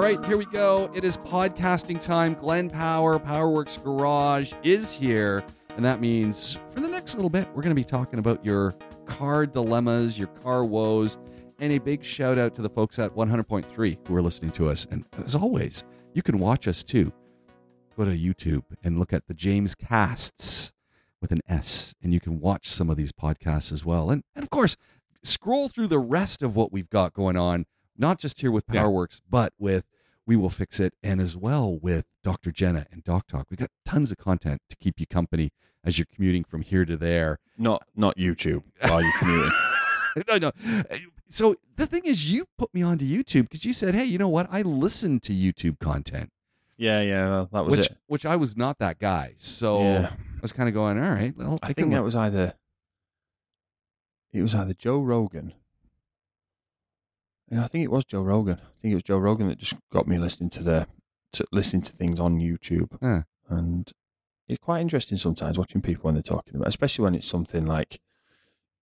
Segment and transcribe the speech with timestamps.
[0.00, 0.90] All right, here we go.
[0.94, 2.32] It is podcasting time.
[2.32, 5.44] Glenn Power, Powerworks Garage is here.
[5.76, 8.72] And that means for the next little bit, we're going to be talking about your
[9.04, 11.18] car dilemmas, your car woes,
[11.58, 14.86] and a big shout out to the folks at 100.3 who are listening to us.
[14.90, 15.84] And as always,
[16.14, 17.12] you can watch us too.
[17.94, 20.72] Go to YouTube and look at the James Casts
[21.20, 24.10] with an S, and you can watch some of these podcasts as well.
[24.10, 24.78] And, and of course,
[25.22, 28.82] scroll through the rest of what we've got going on, not just here with Yeah.
[28.84, 29.84] PowerWorks, but with
[30.26, 32.50] We Will Fix It, and as well with Dr.
[32.52, 33.46] Jenna and Doc Talk.
[33.50, 36.96] We've got tons of content to keep you company as you're commuting from here to
[36.96, 37.38] there.
[37.56, 39.52] Not not YouTube while you're commuting.
[40.28, 40.52] no, no.
[41.28, 44.28] So the thing is, you put me onto YouTube because you said, "Hey, you know
[44.28, 44.46] what?
[44.50, 46.30] I listen to YouTube content,"
[46.76, 47.96] yeah, yeah, well, that was which it.
[48.08, 49.34] which I was not that guy.
[49.36, 50.10] So Yeah.
[50.12, 52.54] I was kind of going, "All right, well, I think that look." was either
[54.32, 55.54] it was either Joe Rogan.
[57.50, 58.58] Yeah, I think it was Joe Rogan.
[58.60, 60.86] I think it was Joe Rogan that just got me listening to the
[61.32, 62.96] to listening to things on YouTube.
[63.02, 63.22] Huh.
[63.48, 63.90] And
[64.48, 68.00] it's quite interesting sometimes watching people when they're talking about, especially when it's something like,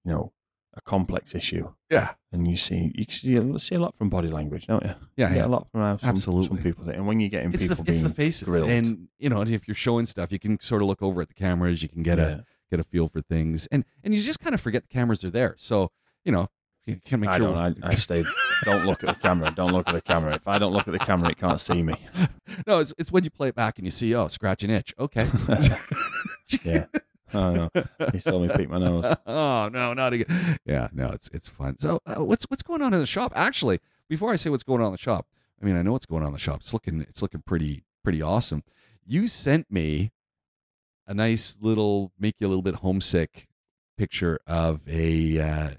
[0.05, 0.33] you know,
[0.75, 4.29] a complex issue, yeah, and you see you see, you see a lot from body
[4.29, 4.95] language, don't you?
[5.17, 5.47] yeah, You yeah.
[5.47, 6.47] a lot from how some, Absolutely.
[6.47, 8.69] some people, and when you're getting It's the people it's being the faces, grilled.
[8.71, 11.35] and you know, if you're showing stuff, you can sort of look over at the
[11.35, 11.83] cameras.
[11.83, 14.61] You can get a get a feel for things, and and you just kind of
[14.61, 15.55] forget the cameras are there.
[15.59, 15.91] So
[16.25, 16.49] you know,
[16.89, 17.55] you can make I sure.
[17.55, 17.85] don't.
[17.85, 18.25] I, I stay.
[18.65, 19.53] Don't look at the camera.
[19.55, 20.35] Don't look at the camera.
[20.35, 21.95] If I don't look at the camera, it can't see me.
[22.67, 24.95] no, it's it's when you play it back and you see, oh, scratch an itch.
[24.99, 25.29] Okay.
[26.63, 26.87] Yeah.
[27.35, 27.71] Oh no.
[28.13, 29.05] He saw me pick my nose.
[29.27, 30.59] oh no, not again.
[30.65, 31.79] Yeah, no, it's it's fun.
[31.79, 33.33] So uh, what's what's going on in the shop?
[33.37, 35.27] Actually, before I say what's going on in the shop,
[35.61, 36.61] I mean I know what's going on in the shop.
[36.61, 38.63] It's looking it's looking pretty pretty awesome.
[39.05, 40.11] You sent me
[41.07, 43.47] a nice little make you a little bit homesick
[43.99, 45.71] picture of a uh,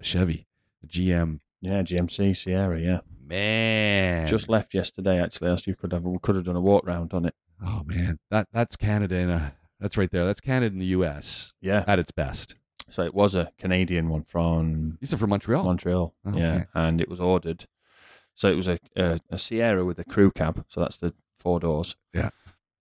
[0.00, 0.46] Chevy,
[0.86, 1.40] GM.
[1.60, 2.80] Yeah, GMC Sierra.
[2.80, 3.00] Yeah.
[3.28, 5.20] Man, Just left yesterday.
[5.20, 7.34] Actually, else you could have we could have done a walk round on it.
[7.64, 10.24] oh man, that that's Canada in a that's right there.
[10.24, 11.52] That's Canada in the U.S.
[11.60, 11.84] Yeah.
[11.88, 12.54] at its best.
[12.88, 15.64] So it was a Canadian one from These are from Montreal.
[15.64, 16.14] Montreal.
[16.24, 16.64] Oh, yeah, okay.
[16.74, 17.66] and it was ordered.
[18.36, 20.64] So it was a, a a Sierra with a crew cab.
[20.68, 21.96] So that's the four doors.
[22.12, 22.30] Yeah.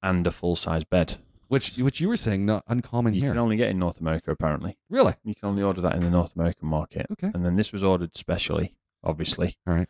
[0.03, 1.17] And a full size bed.
[1.47, 3.31] Which which you were saying not uncommon You here.
[3.31, 4.77] can only get in North America apparently.
[4.89, 5.15] really?
[5.23, 7.07] You can only order that in the North American market.
[7.11, 7.31] Okay.
[7.33, 8.73] And then this was ordered specially,
[9.03, 9.57] obviously.
[9.67, 9.87] All right.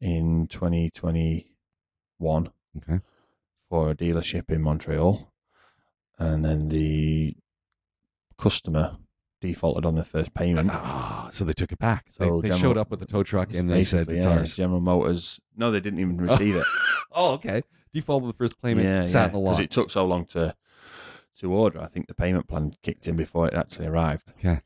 [0.00, 3.00] In 2021 Okay.
[3.68, 5.32] for a dealership in Montreal.
[6.18, 7.36] And then the
[8.38, 8.96] customer
[9.40, 10.70] defaulted on their first payment.
[10.72, 12.06] Ah, so they took it back.
[12.10, 14.38] So they they General- showed up with the tow truck and they said it's yeah,
[14.38, 14.54] ours.
[14.56, 15.40] General Motors.
[15.56, 16.64] No, they didn't even receive it.
[17.14, 17.62] Oh, okay.
[17.92, 18.86] Default with the first payment.
[18.86, 19.50] yeah, sat yeah, in the lot.
[19.50, 20.54] Because it took so long to
[21.42, 21.80] to order.
[21.80, 24.32] I think the payment plan kicked in before it actually arrived.
[24.38, 24.60] Okay.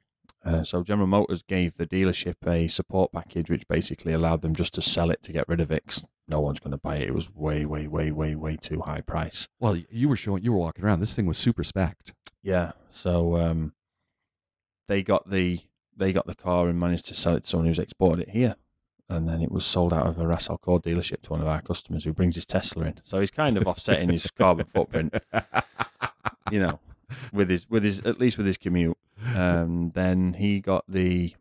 [0.44, 4.74] Uh, so General Motors gave the dealership a support package, which basically allowed them just
[4.74, 5.84] to sell it to get rid of it.
[5.86, 7.08] 'cause no one's going to buy it.
[7.08, 9.48] It was way, way, way, way, way too high price.
[9.60, 10.42] well, you were showing.
[10.44, 11.00] You were walking around.
[11.00, 11.96] This thing was super spec
[12.42, 12.72] Yeah.
[12.90, 13.74] So um,
[14.88, 15.60] they got the
[15.96, 18.56] they got the car and managed to sell it to someone who's exported it here.
[19.08, 21.62] And then it was sold out of a Ras Al dealership to one of our
[21.62, 23.00] customers who brings his Tesla in.
[23.04, 25.14] So he's kind of offsetting his carbon footprint,
[26.50, 26.80] you know,
[27.32, 28.96] with his with his at least with his commute.
[29.34, 31.34] Um, then he got the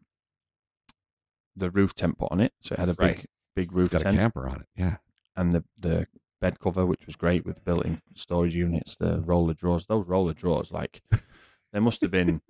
[1.56, 3.26] the roof tent put on it, so it had a big Right.
[3.56, 4.68] big It's roof got a camper on it.
[4.76, 4.98] Yeah.
[5.36, 6.08] and the the
[6.42, 9.86] bed cover, which was great with built-in storage units, the roller drawers.
[9.86, 11.02] Those roller drawers, like
[11.72, 12.42] there must have been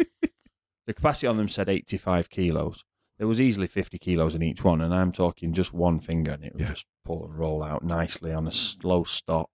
[0.87, 2.83] the capacity on them said 85 kilos.
[3.17, 6.43] There was easily 50 kilos in each one, and I'm talking just one finger, and
[6.43, 6.69] it would Yeah.
[6.69, 9.49] just pull and roll out nicely on a slow stop.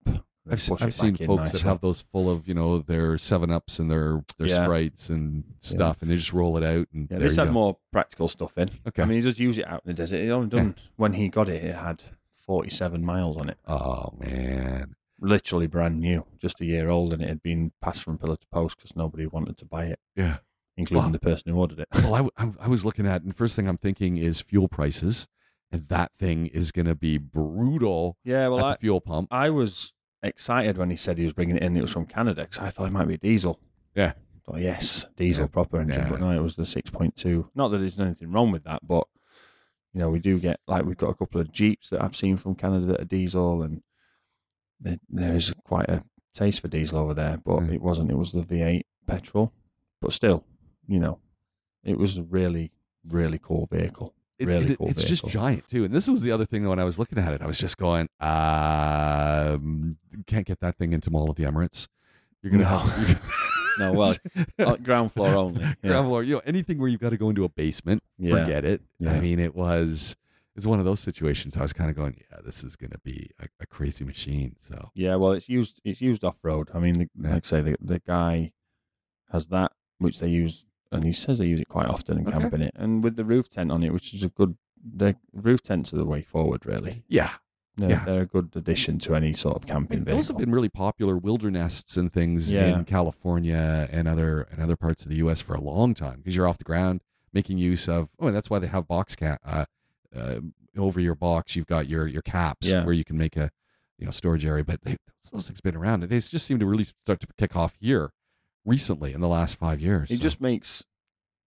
[0.50, 3.78] I've, se- I've seen folks that have those full of you know their Seven Ups
[3.80, 4.64] and their their Yeah.
[4.64, 6.88] Sprites and stuff, and they just roll it out.
[6.94, 7.52] And Yeah, this had go.
[7.54, 8.70] more practical stuff in.
[8.88, 9.04] Okay.
[9.04, 10.18] I mean, he does use it out in the desert.
[10.22, 11.64] It only done when he got it.
[11.64, 12.02] It had
[12.36, 14.96] 47 miles on it, oh man.
[15.20, 18.48] literally brand new, just a year old, and it had been passed from pillar to
[18.52, 20.38] post because nobody wanted to buy it, Yeah.
[20.76, 21.12] including Wow.
[21.12, 21.88] the person who ordered it.
[22.04, 25.28] Well, I, I I was looking at, and first thing I'm thinking is fuel prices,
[25.72, 29.28] and that thing is going to be brutal Yeah, well, at I, the fuel pump.
[29.32, 29.94] I was
[30.24, 31.76] excited when he said he was bringing it in.
[31.78, 33.60] It was from Canada because I thought it might be diesel.
[33.96, 34.14] Yeah.
[34.48, 35.48] Oh yes, diesel Yeah.
[35.48, 36.02] proper engine.
[36.04, 36.10] Yeah.
[36.10, 37.50] But no, it was the six point two.
[37.56, 39.08] Not that there's anything wrong with that, but
[39.94, 42.38] you know we do get like we've got a couple of Jeeps that I've seen
[42.38, 43.82] from Canada that are diesel, and
[44.80, 46.04] there, there is quite a
[46.34, 47.38] taste for diesel over there.
[47.44, 47.74] But Mm.
[47.74, 48.10] it wasn't.
[48.12, 49.54] It was the V8 petrol.
[50.02, 50.44] But still,
[50.88, 51.20] you know,
[51.84, 52.72] it was a really
[53.08, 54.14] really cool vehicle.
[54.42, 55.84] It- really it- cool it's just giant too.
[55.86, 57.58] And this was the other thing that when I was looking at it, I was
[57.58, 59.98] just going, um,
[60.28, 61.88] can't get that thing into Mall of the Emirates.
[62.42, 62.78] You're gonna No.
[62.80, 63.20] have you're-
[63.80, 64.16] No, well,
[64.60, 65.62] uh, ground floor only.
[65.62, 65.74] Yeah.
[65.84, 66.24] ground floor.
[66.24, 68.32] You know, anything where you've got to go into a basement, Yeah.
[68.44, 68.82] forget it.
[69.08, 70.18] I mean, it was
[70.58, 71.56] it's one of those situations.
[71.56, 74.58] I was kind of going, yeah, this is going to be a, a crazy machine.
[74.60, 76.70] So Yeah, well, it's used it's used off road.
[76.74, 77.34] I mean, the, Yeah.
[77.36, 78.52] like I say, the the guy
[79.32, 82.38] has that which they use, and he says they use it quite often and Okay.
[82.40, 84.58] camp in it, and with the roof tent on it, which is a good.
[84.84, 87.04] The roof tents are the way forward, really.
[87.08, 87.32] yeah,
[87.78, 88.04] They're, Yeah.
[88.06, 90.18] they're a good addition to any sort of I camping mean, vehicle.
[90.18, 92.78] those have been really popular wildernests and things Yeah.
[92.80, 95.40] in California and other and other parts of the U.S.
[95.42, 97.02] for a long time because you're off the ground
[97.32, 98.10] making use of.
[98.20, 99.66] Oh, and that's why they have box cat uh,
[100.16, 100.40] uh,
[100.76, 101.56] over your box.
[101.56, 102.84] You've got your your caps Yeah.
[102.84, 103.52] where you can make a
[104.00, 104.64] you know storage area.
[104.66, 104.98] But they,
[105.32, 106.02] those things have been around.
[106.04, 108.12] They just seem to really start to kick off here
[108.66, 110.10] recently in the last five years.
[110.12, 110.84] It So, just makes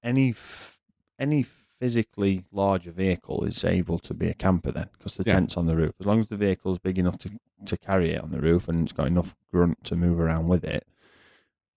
[0.02, 0.78] any f-
[1.19, 5.34] any physically larger vehicle is able to be a camper then because the Yeah.
[5.34, 5.93] tent's on the roof.
[6.00, 7.31] As long as the vehicle's big enough to
[7.66, 10.64] to carry it on the roof and it's got enough grunt to move around with
[10.64, 10.87] it,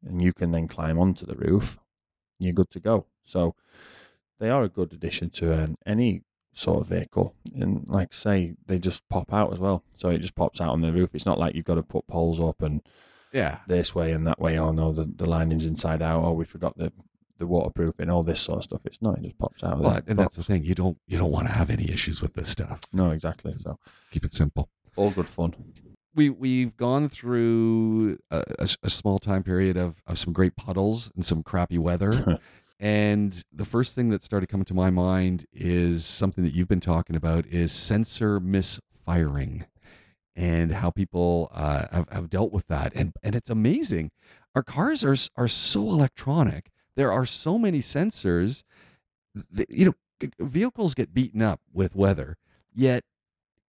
[0.03, 1.77] and you can then climb onto the roof,
[2.39, 3.05] you're good to go.
[3.23, 3.55] So
[4.39, 7.35] they are a good addition to an, any sort of vehicle.
[7.55, 9.83] And like I say, they just pop out as well.
[9.95, 11.11] So it just pops out on the roof.
[11.13, 12.81] It's not like you've got to put poles up and
[13.37, 13.59] yeah.
[13.67, 14.57] this way and that way.
[14.57, 16.23] Oh no, the, the lining's inside out.
[16.23, 16.91] Oh, we forgot the
[17.37, 18.09] the waterproofing.
[18.09, 18.81] All this sort of stuff.
[18.85, 19.17] It's not.
[19.19, 19.73] It just pops out.
[19.73, 20.63] of the But and that's the thing.
[20.65, 22.81] You don't you don't want to have any issues with this stuff.
[22.91, 23.55] No, exactly.
[23.61, 23.77] So
[24.11, 24.69] Keep it simple.
[24.95, 25.53] all good fun.
[26.15, 31.11] we we've gone through a, a, a small time period of, of some great puddles
[31.15, 32.39] and some crappy weather
[32.79, 36.79] and the first thing that started coming to my mind is something that you've been
[36.79, 39.65] talking about is sensor misfiring
[40.37, 44.11] and how people uh, have, have dealt with that and and it's amazing
[44.55, 48.63] our cars are are so electronic there are so many sensors
[49.33, 52.37] that, you know vehicles get beaten up with weather
[52.73, 53.03] yet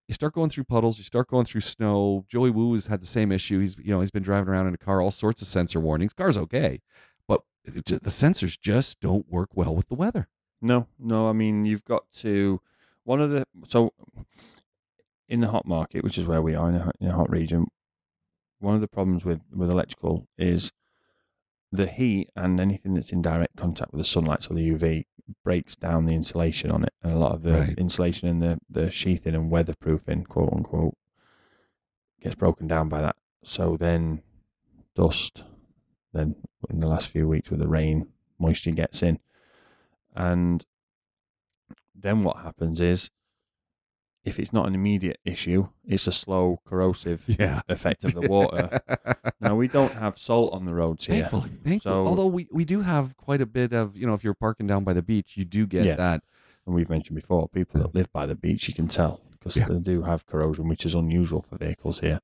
[0.07, 2.25] you start going through puddles, you start going through snow.
[2.29, 3.59] Joey Woo has had the same issue.
[3.59, 6.13] He's you know he's been driving around in a car, all sorts of sensor warnings.
[6.13, 6.81] Car's okay,
[7.27, 10.29] but it the sensors just don't work well with the weather.
[10.61, 11.27] No, no.
[11.27, 12.61] I mean, you've got to
[13.03, 13.91] one of the so
[15.29, 17.29] in the hot market, which is where we are in a, hot- in a hot
[17.29, 17.67] region.
[18.59, 20.71] One of the problems with with electrical is
[21.71, 25.03] the heat and anything that's in direct contact with the sunlight, so the UV
[25.43, 27.77] breaks down the insulation on it, and a lot of the Right.
[27.77, 30.95] insulation and the the sheathing and weatherproofing, quote unquote,
[32.21, 33.15] gets broken down by that.
[33.43, 34.23] So then
[34.95, 35.43] dust,
[36.13, 36.35] then
[36.69, 38.07] in the last few weeks with the rain,
[38.39, 39.19] moisture gets in,
[40.15, 40.65] and
[41.93, 43.11] then what happens is
[44.27, 47.61] if it's not an immediate issue, it's a slow corrosive Yeah.
[47.69, 48.79] effect of the water.
[49.41, 51.21] now we don't have salt on the roads here.
[51.21, 51.79] Thankfully, thankfully.
[51.79, 54.67] So- Although we, we do have quite a bit of you know if you're parking
[54.67, 55.95] down by the beach, you do get Yeah.
[55.95, 56.23] that.
[56.65, 59.67] And we've mentioned before, people that live by the beach, you can tell because Yeah.
[59.69, 62.19] they do have corrosion, which is unusual for vehicles here.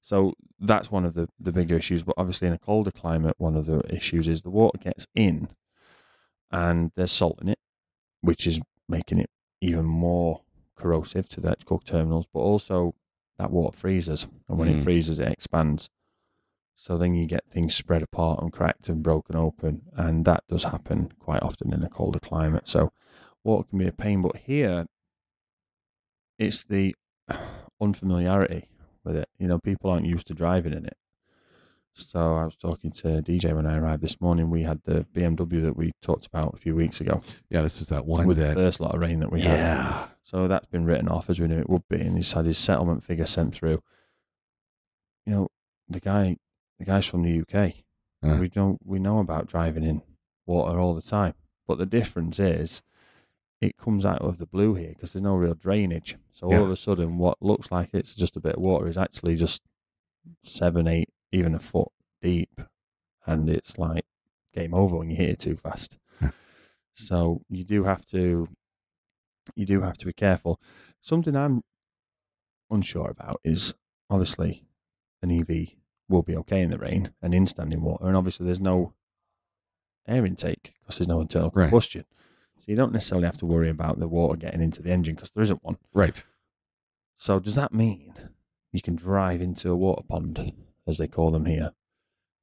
[0.00, 2.02] So that's one of the, the bigger issues.
[2.04, 5.48] But obviously, in a colder climate, one of the issues is the water gets in
[6.52, 7.58] and there's salt in it,
[8.20, 9.30] which is making it
[9.60, 10.42] even more
[10.82, 12.26] corrosive to the electrical terminals.
[12.32, 12.94] But also,
[13.38, 14.26] that water freezes.
[14.48, 14.78] And when Mm.
[14.80, 15.88] it freezes, it expands.
[16.74, 19.82] So then you get things spread apart and cracked and broken open.
[19.94, 22.66] And that does happen quite often in a colder climate.
[22.68, 22.92] So
[23.44, 24.22] water can be a pain.
[24.22, 24.86] But here,
[26.38, 26.94] it's the
[27.80, 28.68] unfamiliarity
[29.04, 29.28] with it.
[29.38, 30.96] You know, people aren't used to driving in it.
[31.94, 34.48] So I was talking to DJ when I arrived this morning.
[34.48, 37.88] We had the BMW that we talked about a few weeks ago Yeah, this is
[37.88, 39.58] that one with the first lot of rain that we had.
[39.58, 40.06] Yeah.
[40.22, 42.56] So that's been written off as we knew it would be, and he's had his
[42.56, 43.82] settlement figure sent through.
[45.26, 45.48] You know,
[45.88, 46.36] the guy,
[46.78, 47.74] the guy's from the UK.
[48.22, 48.38] Uh.
[48.40, 50.00] We don't, we know about driving in
[50.46, 51.34] water all the time,
[51.66, 52.82] but the difference is,
[53.60, 56.16] it comes out of the blue here because there's no real drainage.
[56.32, 56.60] So all Yeah.
[56.62, 59.62] of a sudden, what looks like it's just a bit of water is actually just
[60.42, 61.88] seven, eight, even a foot
[62.20, 62.60] deep,
[63.26, 64.04] and it's like
[64.54, 65.96] game over when you hit it too fast.
[66.20, 66.30] Yeah.
[66.94, 68.48] So you do have to
[69.56, 70.60] you do have to be careful.
[71.00, 71.62] Something I'm
[72.70, 73.74] unsure about is
[74.08, 74.64] obviously
[75.22, 75.68] an EV
[76.08, 78.92] will be okay in the rain and in standing water, and obviously there's no
[80.06, 81.64] air intake because there's no internal Right.
[81.68, 82.04] combustion.
[82.58, 85.30] So you don't necessarily have to worry about the water getting into the engine because
[85.32, 85.78] there isn't one.
[85.92, 86.22] Right.
[87.16, 88.14] So does that mean
[88.72, 90.52] you can drive into a water pond,
[90.86, 91.72] as they call them here,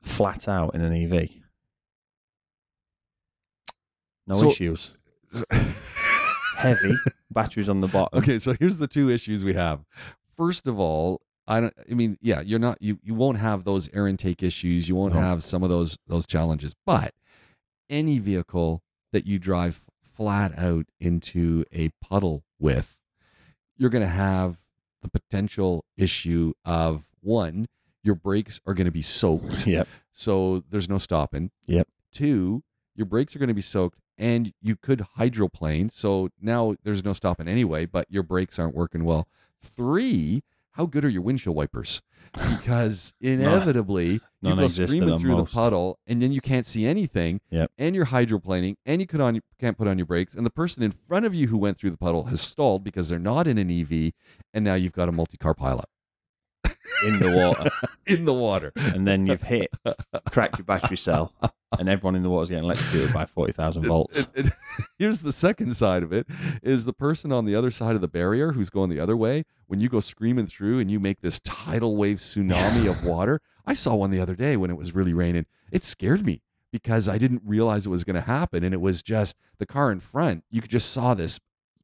[0.02, 1.30] flat out in an EV?
[4.28, 4.94] No So- issues.
[6.58, 6.94] Heavy
[7.32, 8.20] batteries on the bottom.
[8.20, 9.86] okay, so here's the two issues we have.
[10.36, 11.74] First of all, I don't.
[11.90, 12.82] I mean, yeah, you're not.
[12.82, 14.90] You you won't have those air intake issues.
[14.90, 15.22] You won't No.
[15.22, 16.76] have some of those those challenges.
[16.86, 17.14] But
[17.90, 18.82] any vehicle
[19.14, 23.00] that you drive flat out into a puddle with,
[23.78, 24.58] you're going to have
[25.02, 27.68] the potential issue of one,
[28.04, 29.68] your brakes are going to be soaked.
[29.68, 29.88] Yep.
[30.12, 31.52] So there's no stopping.
[31.68, 31.88] Yep.
[32.12, 32.64] Two,
[32.96, 35.90] your brakes are going to be soaked and you could hydroplane.
[35.90, 39.28] So now there's no stopping anyway, but your brakes aren't working well.
[39.62, 42.02] Three, how good are your windshield wipers?
[42.34, 47.42] Because inevitably you go screaming through the puddle, and then you can't see anything.
[47.50, 47.72] Yep.
[47.78, 50.84] And you're hydroplaning, and you could on can't put on your brakes, and the person
[50.84, 53.58] in front of you who went through the puddle has stalled because they're not in
[53.58, 54.14] an EV,
[54.54, 55.86] and now you've got a multi-car pilot
[57.06, 57.70] in the water,
[58.08, 58.72] in the water.
[58.76, 59.70] and then you've hit,
[60.32, 61.34] cracked your battery cell,
[61.78, 64.28] and everyone in the water's getting electrocuted by forty thousand volts.
[64.36, 64.46] And-
[64.78, 66.28] and here's the second side of it
[66.64, 69.44] is the person on the other side of the barrier who's going the other way
[69.68, 73.74] when you go screaming through and you make this tidal wave tsunami of water i
[73.74, 76.42] saw one the other day when it was really raining it scared me
[76.72, 79.92] because i didn't realize it was going to happen and it was just the car
[79.92, 81.40] in front you could just saw this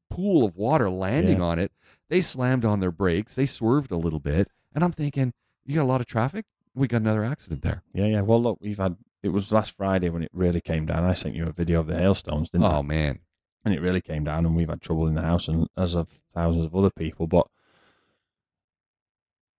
[0.10, 1.44] pool of water landing Yeah.
[1.44, 1.72] on it
[2.10, 5.34] they slammed on their brakes they swerved a little bit and i'm thinking
[5.65, 8.22] you got a lot of traffic we got another accident there Yeah, yeah.
[8.22, 8.98] Well, look, we've had.
[9.24, 11.05] It was last Friday when it really came down.
[11.05, 12.75] I sent you a video of the hailstones, didn't oh, I?
[12.75, 13.22] oh man
[13.65, 16.20] and it really came down and we've had trouble in the house and as of
[16.34, 17.48] thousands of other people but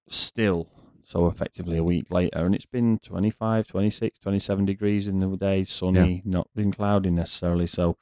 [0.09, 0.69] still
[1.05, 5.65] so effectively a week later and it's been 25 26 27 degrees in the day
[5.65, 7.99] sunny not been cloudy necessarily so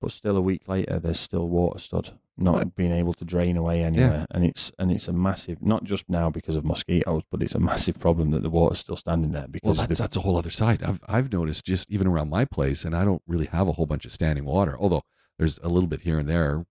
[0.00, 2.74] but still a week later there's still water stood not What?
[2.74, 6.30] being able to drain away anywhere and it's and it's a massive not just now
[6.30, 9.74] because of mosquitoes but it's a massive problem that the water's still standing there Well,
[9.74, 10.82] because that's, the, that's a whole other side.
[10.82, 13.86] I've I've noticed just even around my place, and I don't really have a whole
[13.86, 14.76] bunch of standing water.
[14.78, 15.02] Although
[15.38, 16.64] there's a little bit here and there.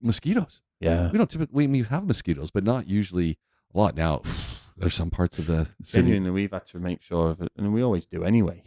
[0.00, 0.60] Mosquitoes.
[0.80, 3.38] yeah We don't typically we have mosquitoes, but not usually
[3.74, 3.94] a lot.
[3.96, 4.22] Now
[4.76, 6.16] there's some parts of the city.
[6.16, 8.62] And we've had to make sure of it, and we always do anyway.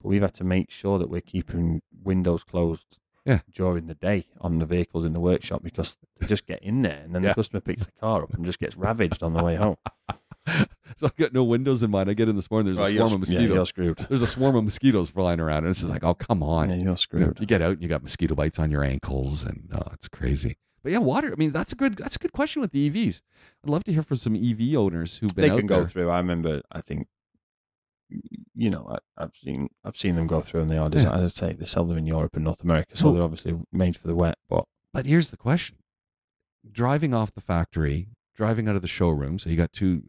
[0.00, 3.40] But we've had to make sure that we're keeping windows closed Yeah.
[3.52, 7.00] during the day on the vehicles in the workshop because they just get in there,
[7.04, 7.30] and then Yeah.
[7.30, 9.76] the customer picks the car up and just gets ravaged on the way home.
[10.96, 12.08] so I've got no windows in mine.
[12.08, 12.66] I get in this morning.
[12.66, 13.68] There's Right, a you're swarm of s- yeah, you're mosquitoes.
[13.96, 14.08] screwed.
[14.08, 16.68] there's a swarm of mosquitoes flying around, and it's just like, oh come on.
[16.68, 17.38] Yeah, you're You know, screwed.
[17.40, 20.56] You get out and you got mosquito bites on your ankles, and oh, it's crazy.
[20.82, 21.30] But yeah, water.
[21.32, 23.22] I mean, that's a good that's a good question with the EVs.
[23.64, 25.88] I'd love to hear from some EV owners who've been They out can go there.
[25.88, 26.10] through.
[26.10, 26.62] I remember.
[26.72, 27.06] I think.
[28.62, 30.88] You know, I, I've seen I've seen them go through, and they are.
[30.88, 33.58] Designed, I'd say they sell them in Europe and North America, so Well- they're obviously
[33.72, 34.38] made for the wet.
[34.48, 35.78] But But here's the question:
[36.70, 39.40] driving off the factory, driving out of the showroom.
[39.40, 40.04] So you got two.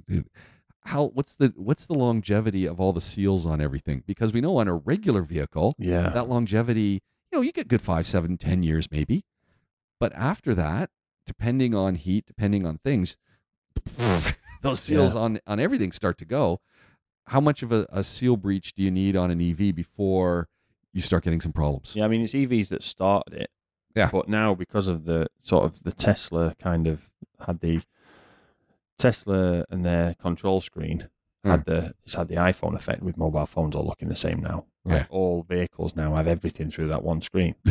[0.81, 4.03] How what's the what's the longevity of all the seals on everything?
[4.05, 7.81] Because we know on a regular vehicle yeah, that longevity, you know, you get good
[7.81, 9.25] five, seven, ten years maybe.
[9.99, 10.91] But after that,
[11.25, 13.17] depending on heat, depending on things,
[14.61, 16.59] those seals on on everything start to go.
[17.27, 20.49] How much of a, a seal breach do you need on an EV before
[20.91, 21.93] you start getting some problems?
[21.95, 23.49] Yeah, I mean it's EVs that started it.
[23.95, 24.09] Yeah.
[24.11, 27.09] But now because of the sort of the Tesla kind of
[27.45, 27.81] had the
[28.97, 31.09] Tesla and their control screen
[31.43, 31.71] had hmm.
[31.71, 34.65] the it's had the iPhone effect with mobile phones all looking the same now.
[34.85, 35.05] Like Yeah.
[35.09, 37.55] all vehicles now have everything through that one screen.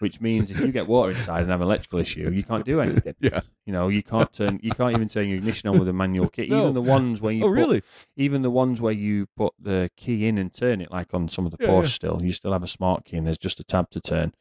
[0.00, 2.80] Which means if you get water inside and have an electrical issue, you can't do
[2.80, 3.14] anything.
[3.20, 3.40] Yeah.
[3.66, 6.28] You know, you can't turn you can't even turn your ignition on with a manual
[6.28, 6.46] key.
[6.46, 6.60] No.
[6.62, 7.82] Even the ones where you Oh, put really?
[8.16, 11.44] even the ones where you put the key in and turn it, like on some
[11.46, 11.88] of the Yeah, Porsche yeah.
[11.88, 14.32] still, you still have a smart key and there's just a tab to turn.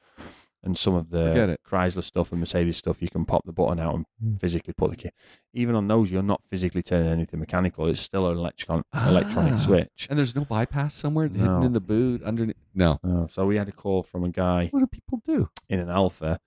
[0.68, 1.58] And some of the.
[1.66, 4.98] Chrysler stuff and Mercedes stuff, you can pop the button out and physically put the
[4.98, 5.10] key.
[5.54, 7.88] Even on those, you're not physically turning anything mechanical.
[7.88, 9.58] It's still an electron- electronic Ah.
[9.58, 10.08] switch.
[10.10, 12.58] And there's no bypass somewhere hidden in the boot underneath.
[12.76, 13.00] No.
[13.04, 15.50] Oh, so we had a call from a guy What do people do?
[15.70, 16.40] in an Alfa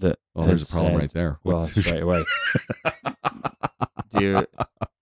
[0.00, 1.38] that Well, there's a problem said- right there.
[1.44, 2.24] Well, straight away.
[4.10, 4.46] Do you,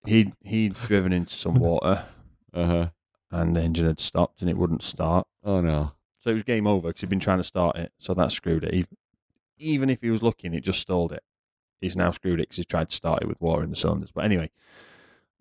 [0.05, 2.05] he he'd driven into some water
[2.53, 2.89] uh huh.
[3.31, 5.27] and the engine had stopped and it wouldn't start.
[5.43, 5.93] Oh no.
[6.27, 7.93] So it was game over because he'd been trying to start it.
[7.99, 8.73] So that screwed it.
[8.73, 8.97] Even,
[9.59, 11.23] even if he was looking, it just stalled it.
[11.79, 14.11] He's now screwed it because he's tried to start it with water in the cylinders.
[14.11, 14.51] But anyway,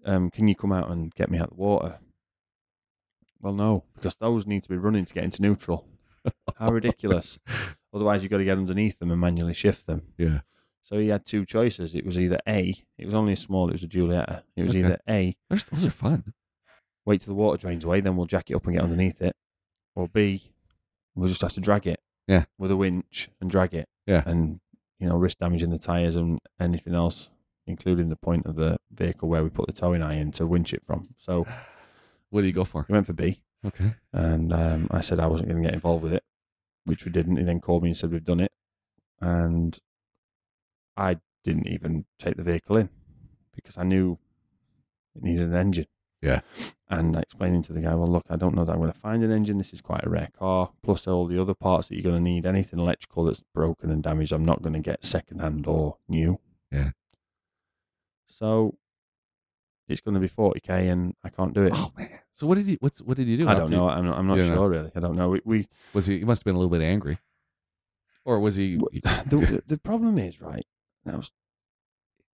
[0.04, 1.98] um, can you come out and get me out of the water?
[3.40, 5.88] Well, no, because those need to be running to get into neutral.
[6.56, 7.40] How ridiculous.
[7.92, 10.02] Otherwise, you've got to get underneath them and manually shift them.
[10.16, 10.42] Yeah.
[10.82, 11.96] So he had two choices.
[11.96, 14.44] It was either A, it was only a small, it was a Giulietta.
[14.54, 14.78] It was Okay.
[14.78, 16.32] either A, Those, those are fun.
[17.04, 19.34] wait till the water drains away, then we'll jack it up and get underneath it.
[19.96, 20.52] Or B,
[21.16, 22.00] we'll just have to drag it.
[22.28, 22.44] Yeah.
[22.58, 23.88] With a winch and drag it.
[24.06, 24.22] Yeah.
[24.26, 24.60] And,
[24.98, 27.28] you know, risk damaging the tyres and anything else,
[27.66, 30.72] including the point of the vehicle where we put the towing eye in to winch
[30.72, 31.14] it from.
[31.18, 31.46] So
[32.30, 32.84] What do you go for?
[32.88, 33.40] we went for B.
[33.64, 33.94] Okay.
[34.12, 36.24] And um, I said I wasn't going to get involved with it,
[36.84, 37.36] which we didn't.
[37.36, 38.52] He then called me and said, We've done it.
[39.20, 39.78] And
[40.96, 42.90] I didn't even take the vehicle in
[43.54, 44.18] because I knew
[45.14, 45.86] it needed an engine.
[46.26, 46.40] Yeah.
[46.88, 49.22] And explaining to the guy, Well, look, I don't know that I'm going to find
[49.22, 49.58] an engine.
[49.58, 50.70] This is quite a rare car.
[50.82, 54.02] Plus, all the other parts that you're going to need, anything electrical that's broken and
[54.02, 56.40] damaged, I'm not going to get second hand or new.
[56.70, 56.90] Yeah.
[58.28, 58.76] So
[59.88, 61.72] it's going to be 40k, and I can't do it.
[61.74, 62.18] Oh man!
[62.32, 62.76] So what did he?
[62.80, 63.48] What's what did he do?
[63.48, 63.88] I don't you- know.
[63.88, 64.66] I'm not, I'm not sure know.
[64.66, 64.90] really.
[64.94, 65.30] I don't know.
[65.30, 66.18] We, we Was he?
[66.18, 67.18] He must have been a little bit angry,
[68.24, 68.76] or was he?
[68.92, 70.66] the, the, the problem is right.
[71.04, 71.22] Now,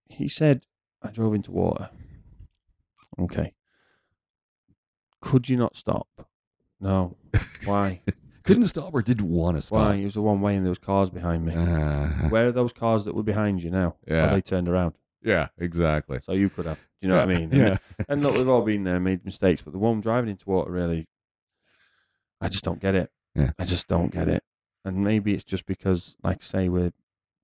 [0.07, 0.65] he said
[1.01, 1.89] I drove into water.
[3.19, 3.53] Okay.
[5.22, 6.08] Could you not stop?
[6.80, 7.16] No.
[7.66, 8.01] Why?
[8.44, 9.78] couldn't stop or didn't want to stop.
[9.78, 9.96] Why?
[9.96, 11.54] It was the one way, and there was cars behind me.
[11.54, 13.98] Uh, Where are those cars that were behind you now?
[14.08, 14.25] Yeah.
[14.28, 14.96] Are they turned around?
[15.24, 16.20] yeah, exactly.
[16.25, 16.78] So you could have.
[16.78, 17.50] Do you know what I mean?
[17.51, 17.78] And, Yeah.
[18.10, 21.08] and look, we've all been there, made mistakes, but the one driving into water really,
[22.42, 23.12] I just don't get it.
[23.36, 23.51] Yeah.
[23.60, 24.44] I just don't get it.
[24.84, 26.92] And maybe it's just because, like I say, we're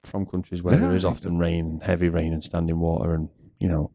[0.03, 3.29] from countries where there Yeah, is I often rain, heavy rain, and standing water, and
[3.59, 3.91] you know,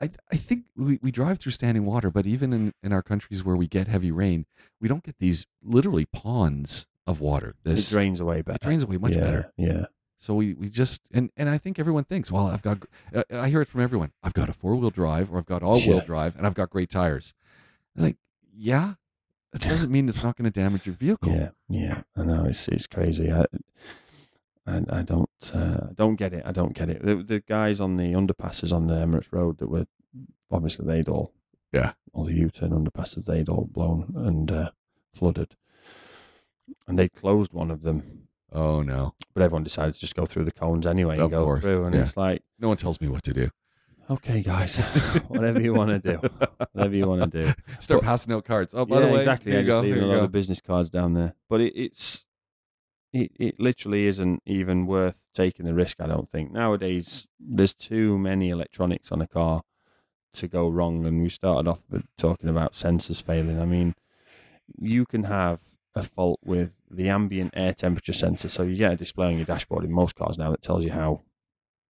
[0.00, 3.42] I- I, think we, we drive through standing water, but even in, in our countries
[3.44, 4.46] where we get heavy rain,
[4.80, 7.54] we don't get these literally ponds of water.
[7.64, 8.56] This it drains away better.
[8.56, 9.52] it drains away much yeah, better.
[9.56, 9.84] Yeah.
[10.18, 13.48] So we, we just and, and I think everyone thinks, well, I've got uh, I
[13.48, 14.12] hear it from everyone.
[14.22, 16.04] I've got a four wheel drive or I've got all wheel Yeah.
[16.04, 17.34] drive and I've got great tires.
[17.96, 18.16] It's like,
[18.54, 18.94] yeah,
[19.52, 21.32] that doesn't mean it's not going to damage your vehicle.
[21.32, 23.32] Yeah, yeah, I know it's it's crazy.
[23.32, 23.46] I
[24.64, 26.42] I, I don't uh, I don't get it.
[26.46, 27.04] I don't get it.
[27.04, 29.86] The, the guys on the underpasses on the Emirates Road that were
[30.50, 31.32] obviously they'd all
[31.72, 31.92] Yeah.
[32.12, 34.70] all the U-turn underpasses they'd all blown and uh,
[35.14, 35.56] flooded,
[36.86, 38.28] and they closed one of them.
[38.54, 41.44] Oh no, But everyone decided to just go through the cones anyway and Of go
[41.46, 42.02] course, through, and yeah.
[42.02, 43.48] it's like, no one tells me what to do.
[44.10, 44.76] okay, guys,
[45.28, 46.28] whatever you want to do,
[46.72, 47.52] whatever you want to do.
[47.78, 48.74] Start But- passing out cards.
[48.74, 49.52] Oh, by yeah, the way, exactly.
[49.52, 49.80] Here I just go.
[49.80, 50.24] leaving a lot go.
[50.24, 52.26] of business cards down there, but it, it's
[53.14, 56.00] it, it literally isn't even worth taking the risk.
[56.00, 59.62] I don't think nowadays there's too many electronics on a car
[60.34, 63.60] to go wrong, and we started off with talking about sensors failing.
[63.60, 63.94] I mean,
[64.78, 65.60] you can have
[65.94, 69.44] a fault with the ambient air temperature sensor, so you get a display on your
[69.44, 71.22] dashboard in most cars now that tells you how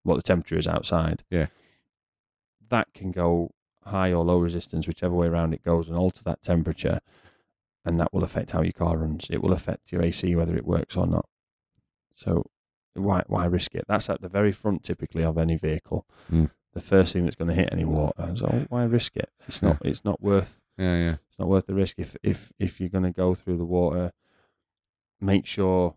[0.02, 1.22] what the temperature is outside.
[1.30, 1.46] Yeah.
[2.70, 3.50] that can go
[3.84, 7.00] high or low resistance, whichever way around it goes, and alter that temperature,
[7.84, 9.28] and that will affect how your car runs.
[9.30, 11.26] It will affect your AC whether it works or not.
[12.14, 12.46] So
[12.94, 13.84] why why risk it?
[13.88, 16.06] That's at the very front typically of any vehicle.
[16.30, 16.50] Mm.
[16.75, 18.32] The first thing that's going to hit any water.
[18.34, 19.30] So why risk it?
[19.47, 19.78] It's not.
[19.84, 20.58] It's not worth.
[20.78, 21.17] Yeah, yeah.
[21.28, 21.97] It's not worth the risk.
[21.99, 24.12] If if if you're going to go through the water,
[25.21, 25.95] make sure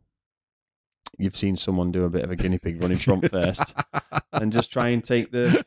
[1.17, 3.73] you've seen someone do a bit of a guinea pig running front first,
[4.33, 5.65] and just try and take the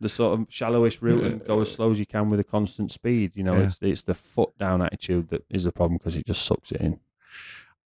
[0.00, 2.92] the sort of shallowest route and go as slow as you can with a constant
[2.92, 3.32] speed.
[3.34, 3.64] You know, Yeah.
[3.66, 6.80] it's it's the foot down attitude that is the problem because it just sucks it
[6.80, 7.00] in.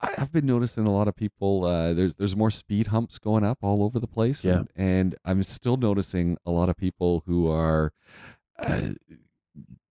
[0.01, 1.65] I've been noticing a lot of people.
[1.65, 4.45] Uh, there's there's more speed humps going up all over the place.
[4.45, 4.59] Yeah.
[4.59, 7.93] and, and I'm still noticing a lot of people who are
[8.59, 8.91] uh,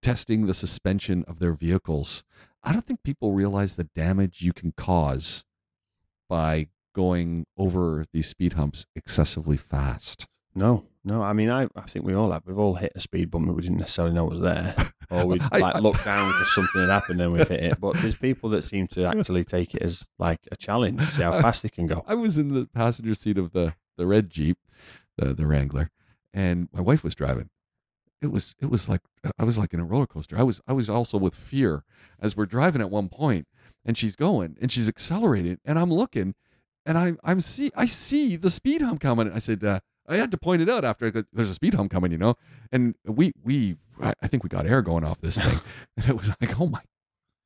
[0.02, 2.24] testing the suspension of their vehicles.
[2.64, 5.46] I don't think people realize the damage you can cause
[6.30, 10.28] by going over these speed humps excessively fast.
[10.58, 11.22] No, no.
[11.22, 12.44] I mean, I, I think we all have.
[12.46, 14.76] We've all hit a speed bump that we didn't necessarily know was there,
[15.12, 17.80] or we like I- look down because something had happened and we've hit it.
[17.80, 21.40] But there's people that seem to actually take it as like a challenge, see how
[21.42, 22.04] fast they can go.
[22.08, 24.58] I was in the passenger seat of the the red Jeep,
[25.18, 25.92] the the Wrangler,
[26.34, 27.50] and my wife was driving.
[28.20, 29.02] It was it was like
[29.38, 30.40] I was like in a roller coaster.
[30.40, 31.84] I was I was also with fear
[32.20, 33.46] as we're driving at one point,
[33.86, 36.34] and she's going and she's accelerating, and I'm looking,
[36.84, 39.32] and I I'm see I see the speed hump coming.
[39.32, 41.92] I said uh, I had to point it out after go, there's a speed hump
[41.92, 42.36] coming, you know,
[42.72, 45.60] and we we I think we got air going off this thing,
[45.98, 46.82] and it was like oh my,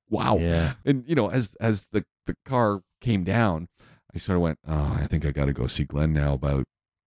[0.10, 3.68] wow, Yeah, and you know as as the the car came down
[4.14, 6.66] i sort of went oh i think i got to go see glenn now about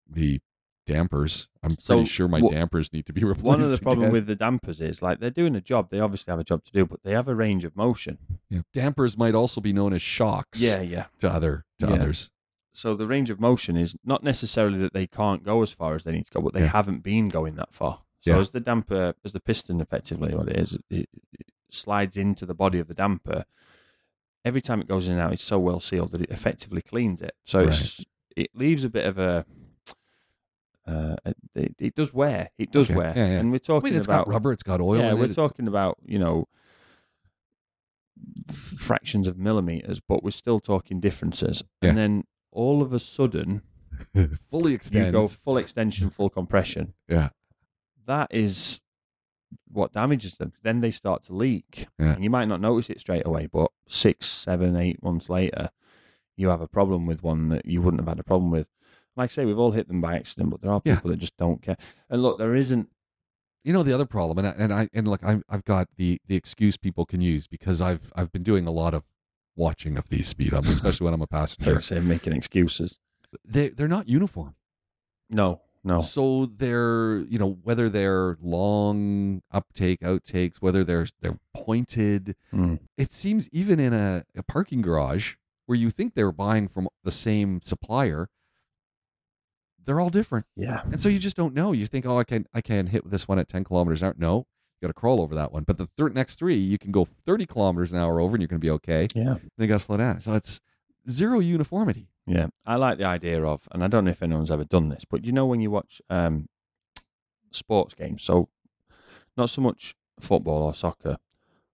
[0.10, 0.39] the
[0.88, 4.06] dampers i'm So, pretty sure my dampers need to be replaced one of the problem
[4.06, 4.13] again.
[4.13, 5.89] with the dampers is like they're doing a job.
[5.92, 8.18] They obviously have a job to do, but they have a range of motion.
[8.50, 11.06] Yeah, dampers might also be known as shocks yeah.
[11.20, 11.94] to other to Yeah.
[11.94, 12.32] others
[12.74, 16.04] So the range of motion is not necessarily that they can't go as far as
[16.04, 16.68] they need to go, but they Yeah.
[16.68, 18.02] haven't been going that far.
[18.22, 18.40] So Yeah.
[18.40, 22.56] as the damper, as the piston, effectively what it is, it, it slides into the
[22.56, 23.46] body of the damper.
[24.46, 27.22] Every time it goes in and out, it's so well sealed that it effectively cleans
[27.22, 27.36] it.
[27.46, 28.04] So it's,
[28.36, 29.46] it leaves a bit of a.
[30.86, 31.16] Uh,
[31.56, 32.50] it, it does wear.
[32.58, 32.98] It does Okay.
[32.98, 33.40] wear, Yeah, yeah.
[33.40, 35.34] and we're i talking mean it's about got rubber it's got oil yeah, we're it.
[35.36, 36.50] Talking about you know
[38.50, 41.64] f- fractions of millimeters, but we're still talking differences.
[41.82, 41.90] Yeah.
[41.90, 43.62] And then all of a sudden,
[44.50, 46.94] fully you extends go full extension, full compression.
[47.08, 47.30] Yeah.
[48.06, 48.80] that is
[49.72, 50.54] what damages them.
[50.63, 52.13] Then they start to leak, Yeah.
[52.13, 55.70] and you might not notice it straight away, but six, seven, eight months later,
[56.36, 58.68] you have a problem with one that you wouldn't have had a problem with.
[59.16, 60.96] Like I say, we've all hit them by accident, but there are Yeah.
[60.96, 61.78] people that just don't care.
[62.10, 62.89] And look, there isn't
[63.63, 66.20] you know the other problem and I, and I and look I'm, I've got the
[66.28, 69.04] the excuse people can use because I've I've been doing a lot of
[69.56, 73.00] watching of these speed humps especially when I'm a passenger they say making excuses.
[73.46, 74.56] they they're not uniform
[75.30, 76.00] No, No.
[76.02, 82.80] So they're, you know, whether they're long uptake, outtakes, whether they're they're pointed, Mm.
[82.98, 85.36] it seems even in a, a parking garage
[85.66, 88.30] where you think they're buying from the same supplier,
[89.86, 90.46] they're all different.
[90.56, 90.82] Yeah.
[90.86, 91.72] And so you just don't know.
[91.74, 94.16] You think, oh, I can I can hit this one at 10 kilometers an hour.
[94.18, 94.46] No,
[94.84, 95.63] you got to crawl over that one.
[95.63, 98.48] But the thir- next three, you can go 30 kilometers an hour over and you're
[98.48, 99.08] going to be okay.
[99.15, 99.36] Yeah.
[99.36, 100.22] Then you got to slow down.
[100.22, 100.60] So it's
[101.10, 102.10] zero uniformity.
[102.26, 105.04] Yeah, I like the idea of, and I don't know if anyone's ever done this,
[105.04, 106.48] but you know when you watch um,
[107.52, 108.48] sports games, so
[109.36, 111.17] not so much football or soccer,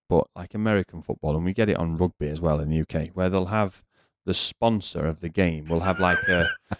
[0.07, 3.09] but like American football, and we get it on rugby as well in the UK,
[3.13, 3.83] where they'll have
[4.25, 6.47] the sponsor of the game will have like a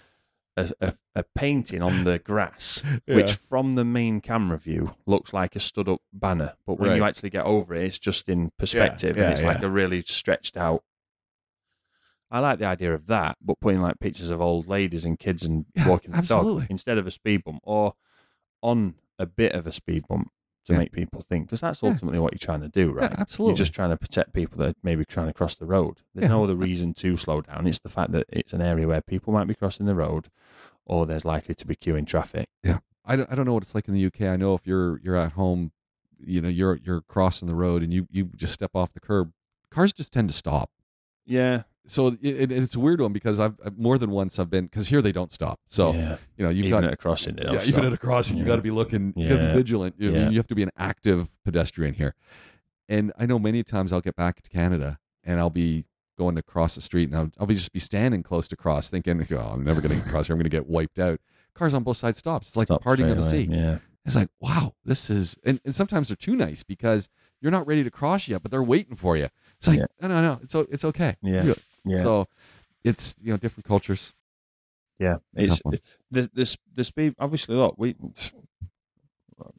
[0.58, 5.56] a, a, a painting on the grass, which from the main camera view looks like
[5.56, 9.18] a stood up banner, but when you actually get over it, it's just in perspective,
[9.18, 10.84] yeah, and it's like a really stretched out
[12.32, 15.44] I like the idea of that, but putting like pictures of old ladies and kids
[15.44, 16.62] and Yeah, walking the absolutely.
[16.62, 17.94] dog instead of a speed bump or
[18.62, 20.32] on a bit of a speed bump
[20.70, 20.80] to Yeah.
[20.80, 21.90] make people think because that's Yeah.
[21.90, 23.12] ultimately what you're trying to do, right?
[23.12, 23.52] absolutely.
[23.52, 26.00] You're just trying to protect people that maybe trying to cross the road.
[26.14, 26.36] There's Yeah.
[26.36, 27.68] no other reason to slow down.
[27.68, 30.30] It's the fact that it's an area where people might be crossing the road
[30.86, 32.48] or there's likely to be queuing in traffic.
[33.06, 34.22] I don't, I don't know what it's like in the UK.
[34.30, 35.72] I know if you're you're at home,
[36.20, 39.32] you know, you're you're crossing the road and you you just step off the curb,
[39.72, 40.70] cars just tend to stop.
[41.26, 41.64] Yeah.
[41.90, 44.66] So it, it, it's a weird one because I've I've- more than once I've been
[44.66, 45.60] because here they don't stop.
[45.68, 46.18] So yeah.
[46.38, 47.84] you know you've even got at a crossing, yeah, even stop.
[47.84, 48.50] at a crossing, you Yeah.
[48.50, 49.96] got to be looking, you got to be vigilant.
[49.98, 50.30] You, Yeah.
[50.30, 52.16] you have to be an active pedestrian here.
[52.88, 55.86] And I know many times I'll get back to Canada and I'll be
[56.18, 58.90] going to cross the street and I'll, I'll be just be standing close to cross,
[58.90, 60.34] thinking, "Oh, I'm never going to cross here.
[60.36, 61.20] I'm going to get wiped out."
[61.54, 62.50] Cars on both sides stops.
[62.50, 63.48] It's like Stop parting of the sea.
[63.50, 63.80] Yeah.
[64.06, 67.10] It's like, wow, this is, and, and sometimes they're too nice because
[67.42, 69.28] you're not ready to cross yet, but they're waiting for you.
[69.60, 69.86] It's like, Yeah.
[70.02, 71.18] no, no, no, it's it's okay.
[71.22, 71.54] Yeah.
[71.86, 72.02] Yeah.
[72.04, 72.28] So
[72.84, 74.14] it's you know different cultures.
[75.00, 77.16] Yeah, It's it's the the the speed.
[77.20, 77.96] Obviously, look, we.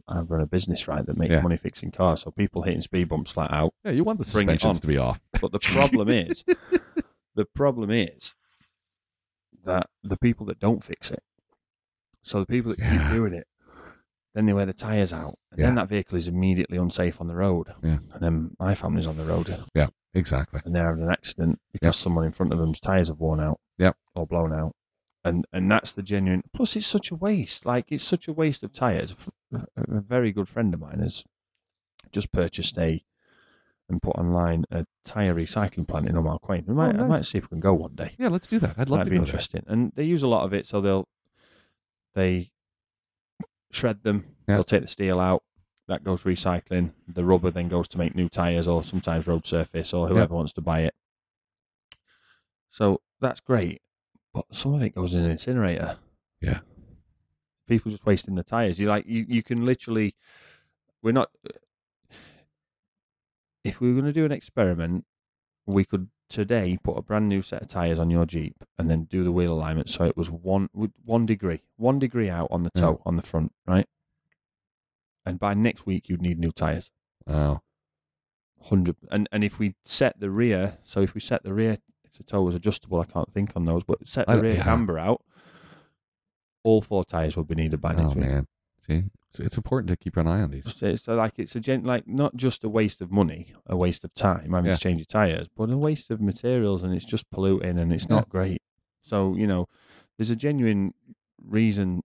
[0.06, 1.40] I run a business right that makes Yeah.
[1.40, 3.72] money fixing cars, so people hitting speed bumps flat out.
[3.84, 5.20] Yeah, you want the suspensions to be off.
[5.40, 6.44] But the problem is,
[7.34, 8.34] the problem is
[9.64, 11.22] that the people that don't fix it,
[12.22, 12.98] so the people that Yeah.
[13.04, 13.46] keep doing it,
[14.34, 15.66] then they wear the tires out, and Yeah.
[15.66, 17.68] then that vehicle is immediately unsafe on the road.
[17.82, 18.00] Yeah.
[18.12, 19.64] And then my family's on the road,
[20.14, 20.60] Exactly.
[20.64, 23.60] and they're having an accident because someone in front of them's tires have worn out,
[23.78, 23.96] Yep.
[24.14, 24.74] or blown out,
[25.24, 26.42] and and that's the genuine.
[26.52, 27.64] Plus, it's such a waste.
[27.64, 29.14] Like it's such a waste of tires.
[29.52, 31.24] A, a very good friend of mine has
[32.12, 33.04] just purchased a
[33.88, 36.64] and put online a tire recycling plant in Omal Quain.
[36.66, 37.16] We oh, might, I Oh, nice.
[37.16, 38.14] might see if we can go one day.
[38.18, 38.76] Yeah, let's do that.
[38.78, 39.64] I'd love Might to be interesting.
[39.66, 41.08] And they use a lot of it, so they'll
[42.14, 42.50] they
[43.72, 44.26] shred them.
[44.48, 44.56] Yeah.
[44.56, 45.42] They'll take the steel out.
[45.90, 46.92] That goes recycling.
[47.08, 50.52] The rubber then goes to make new tires, or sometimes road surface, or whoever wants
[50.52, 50.94] to buy it.
[52.70, 53.82] So that's great,
[54.32, 55.98] but some of it goes in an incinerator.
[56.40, 56.60] Yeah.
[57.68, 58.78] people just wasting the tires.
[58.78, 60.14] You like you, you can literally.
[61.02, 61.30] We're not.
[63.64, 65.04] If we were going to do an experiment,
[65.66, 69.04] we could today put a brand new set of tires on your Jeep and then
[69.04, 70.68] do the wheel alignment so it was one
[71.04, 72.82] one degree, one degree out on the Yeah.
[72.82, 73.88] toe on the front, right?
[75.26, 76.90] And by next week, you'd need new tires.
[77.26, 77.62] Wow.
[78.62, 82.12] Hundred and and if we set the rear, so if we set the rear, if
[82.14, 84.64] the toe was adjustable, I can't think on those, but set the don't- rear yeah.
[84.64, 85.22] camber out,
[86.62, 88.24] all four tires would be needed by Oh next week.
[88.26, 88.46] man.
[88.86, 90.74] See, it's, it's important to keep an eye on these.
[90.74, 94.04] So, so like it's a gen, like not just a waste of money, a waste
[94.04, 94.72] of time having Yeah.
[94.76, 98.06] to change your tires, but a waste of materials, and it's just polluting, and it's
[98.08, 98.16] Yeah.
[98.16, 98.60] not great.
[99.02, 99.68] So you know,
[100.18, 100.92] there's a genuine
[101.42, 102.02] reason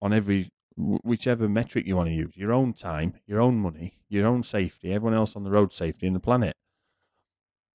[0.00, 4.26] on every whichever metric you want to use, your own time, your own money, your
[4.26, 6.56] own safety, everyone else on the road safety, and the planet.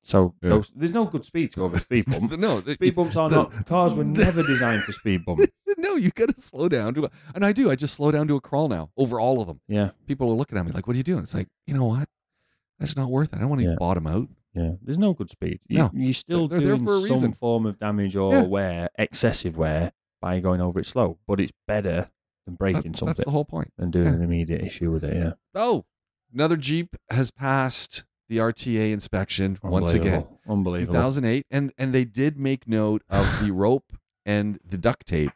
[0.05, 0.49] So Yeah.
[0.49, 2.31] those, there's no good speed to go over speed bump.
[2.39, 3.65] no, Speed bumps are the- not.
[3.65, 5.41] Cars were the- never designed for speed bump.
[5.77, 7.71] no, you got to slow down to a, and I do.
[7.71, 9.61] I just slow down to a crawl now over all of them.
[9.67, 11.85] Yeah, People are looking at me like, "What are you doing?" It's like, you know
[11.85, 12.09] what?
[12.79, 13.37] That's not worth it.
[13.37, 13.75] I don't want to Yeah.
[13.79, 14.27] bottom out.
[14.53, 15.61] Yeah, there's no good speed.
[15.67, 15.91] You, No.
[15.93, 17.33] you're still They're there doing for a some reason.
[17.33, 18.43] form of damage or Yeah.
[18.43, 21.17] wear, excessive wear, by going over it slow.
[21.25, 22.11] But it's better
[22.45, 23.71] than That- breaking that's something the whole point.
[23.77, 24.13] and doing yeah.
[24.13, 25.15] an immediate issue with it.
[25.15, 25.85] Yeah, Oh,
[26.33, 30.25] another Jeep has passed the RTA inspection once again.
[30.25, 30.39] Unbelievable.
[30.47, 30.93] unbelievable.
[30.95, 33.93] 2008 and and they did make note of the rope
[34.25, 35.31] and the duct tape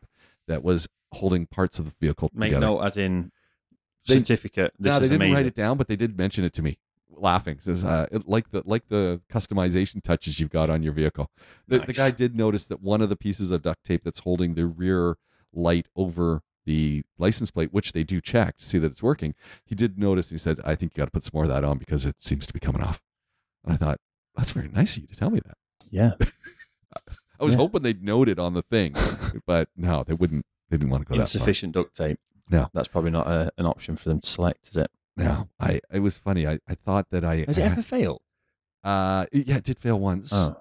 [0.47, 2.65] that was holding parts of the vehicle Make together.
[2.65, 3.31] note, as in
[4.07, 4.73] They- certificate.
[4.79, 5.33] This no, they didn't amazing.
[5.35, 7.59] write it down, but they did mention it to me, laughing.
[7.61, 11.29] Says uh, it, like the like the customization touches you've got on your vehicle.
[11.67, 14.55] The, the guy did notice that one of the pieces of duct tape that's holding
[14.55, 15.17] the rear
[15.53, 19.33] light over the license plate, which they do check to see that it's working.
[19.65, 20.29] He did notice.
[20.29, 22.21] He said, "I think you got to put some more of that on because it
[22.21, 23.01] seems to be coming off."
[23.63, 23.99] And I thought
[24.35, 25.57] that's very nice of you to tell me that.
[25.89, 26.11] Yeah,
[27.39, 27.57] I was Yeah.
[27.61, 28.93] hoping they'd note it on the thing,
[29.45, 30.45] but no, they wouldn't.
[30.69, 31.23] they didn't want to go that far.
[31.23, 32.19] Insufficient duct tape.
[32.49, 32.69] No.
[32.73, 34.91] That's probably not a, an option for them to select, is it?
[35.15, 36.45] No, I it was funny.
[36.47, 38.21] I, I thought that I Has it ever failed?
[38.83, 40.29] uh yeah it did fail once.
[40.33, 40.55] Oh.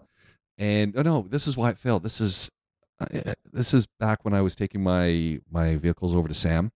[0.59, 2.03] And oh no, this is why it failed.
[2.03, 2.51] This is
[3.01, 6.73] uh, this is back when I was taking my my vehicles over to Sam.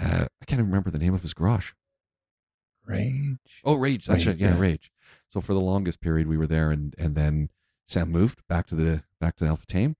[0.00, 1.72] Uh, I can't even remember the name of his garage.
[2.86, 3.36] Rage.
[3.64, 4.06] Oh, Rage.
[4.06, 4.48] That's Rage, right.
[4.48, 4.60] Yeah, yeah.
[4.60, 4.90] Rage.
[5.28, 7.50] So for the longest period, we were there, and and then
[7.86, 9.96] Sam moved back to the back to Alpha Tame.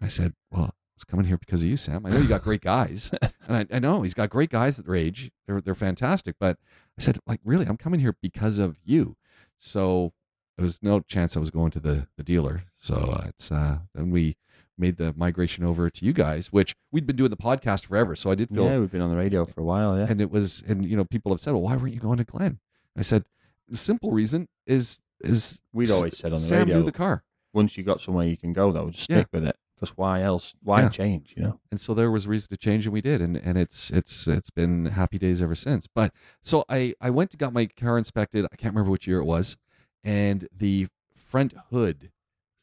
[0.00, 2.04] I said, "Well, I was coming here because of you, Sam.
[2.04, 3.12] I know you got great guys,
[3.48, 5.30] and I, I know he's got great guys at Rage.
[5.46, 6.36] They're they're fantastic.
[6.38, 6.58] But
[6.98, 9.16] I said, like, really, I'm coming here because of you.
[9.58, 10.12] So
[10.56, 12.64] there was no chance I was going to the the dealer.
[12.76, 14.36] So uh, it's uh, then we
[14.76, 18.16] made the migration over to you guys, which we'd been doing the podcast forever.
[18.16, 19.96] So I did feel Yeah, we've been on the radio for a while.
[19.98, 20.06] Yeah.
[20.08, 22.24] and it was and you know people have said well why weren't you going to
[22.24, 22.58] glenn
[22.96, 23.24] i said
[23.68, 27.22] the simple reason is is We'd always said on the sam radio, knew the car
[27.52, 29.18] once you got somewhere you can go, though, just Yeah.
[29.18, 29.56] stick with it.
[29.76, 30.54] Because why else?
[30.62, 30.88] Why Yeah.
[30.88, 31.34] change?
[31.36, 31.60] You know.
[31.70, 34.50] and so there was reason to change and we did and and it's it's it's
[34.50, 38.44] been happy days ever since but so i i went to got my car inspected
[38.52, 39.56] i can't remember which year it was
[40.02, 42.10] and the front hood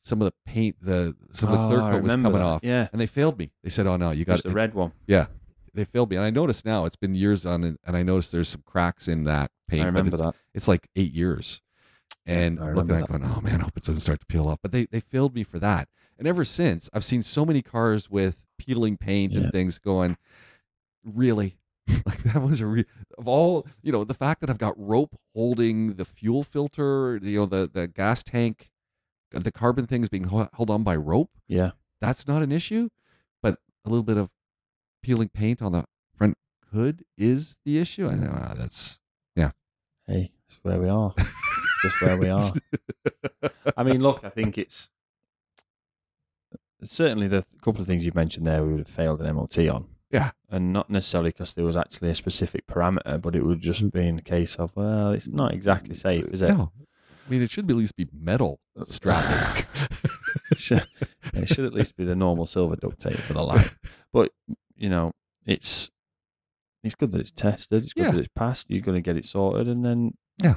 [0.01, 2.41] some of the paint the some of the clear Oh, I coat was coming that.
[2.41, 4.91] off Yeah, and they failed me they said oh no you got the red one.
[5.07, 5.27] yeah
[5.73, 8.49] they failed me and i noticed now it's been years on and i noticed there's
[8.49, 10.35] some cracks in that paint I but remember it's, that.
[10.53, 11.61] it's like eight years.
[12.25, 14.25] And I I'm looking at it going, oh man, I hope it doesn't start to
[14.27, 14.59] peel off.
[14.61, 15.87] But they, they failed me for that.
[16.19, 19.41] And ever since, I've seen so many cars with peeling paint Yeah.
[19.41, 20.17] and things going,
[21.03, 21.57] really?
[22.05, 22.85] like that was a re-
[23.17, 27.39] of all, you know, the fact that I've got rope holding the fuel filter, you
[27.39, 28.70] know, the, the gas tank,
[29.31, 31.71] the carbon things being held on by rope, Yeah.
[31.99, 32.89] that's not an issue.
[33.41, 34.29] But a little bit of
[35.01, 36.37] peeling paint on the front
[36.71, 38.07] hood is the issue.
[38.07, 38.99] I know wow, that's
[39.35, 39.51] yeah.
[40.05, 41.13] Hey, it's where we are.
[41.81, 42.51] just where we are.
[43.77, 44.89] I mean, look, I think it's
[46.83, 49.87] certainly the couple of things you've mentioned there we would have failed an MOT on.
[50.11, 50.31] Yeah.
[50.49, 53.91] And not necessarily because there was actually a specific parameter, but it would just mm.
[53.91, 56.49] be in the case of, well, it's not exactly safe, is it?
[56.49, 56.71] No.
[57.31, 59.65] I mean, it should at least be metal strapping.
[60.51, 60.85] it, should,
[61.33, 63.73] it should at least be the normal silver duct tape for the light.
[64.11, 64.33] But,
[64.75, 65.13] you know,
[65.45, 65.89] it's
[66.83, 67.85] it's good that it's tested.
[67.85, 68.11] It's good Yeah.
[68.11, 68.69] that it's passed.
[68.69, 70.55] You're going to get it sorted and then Yeah.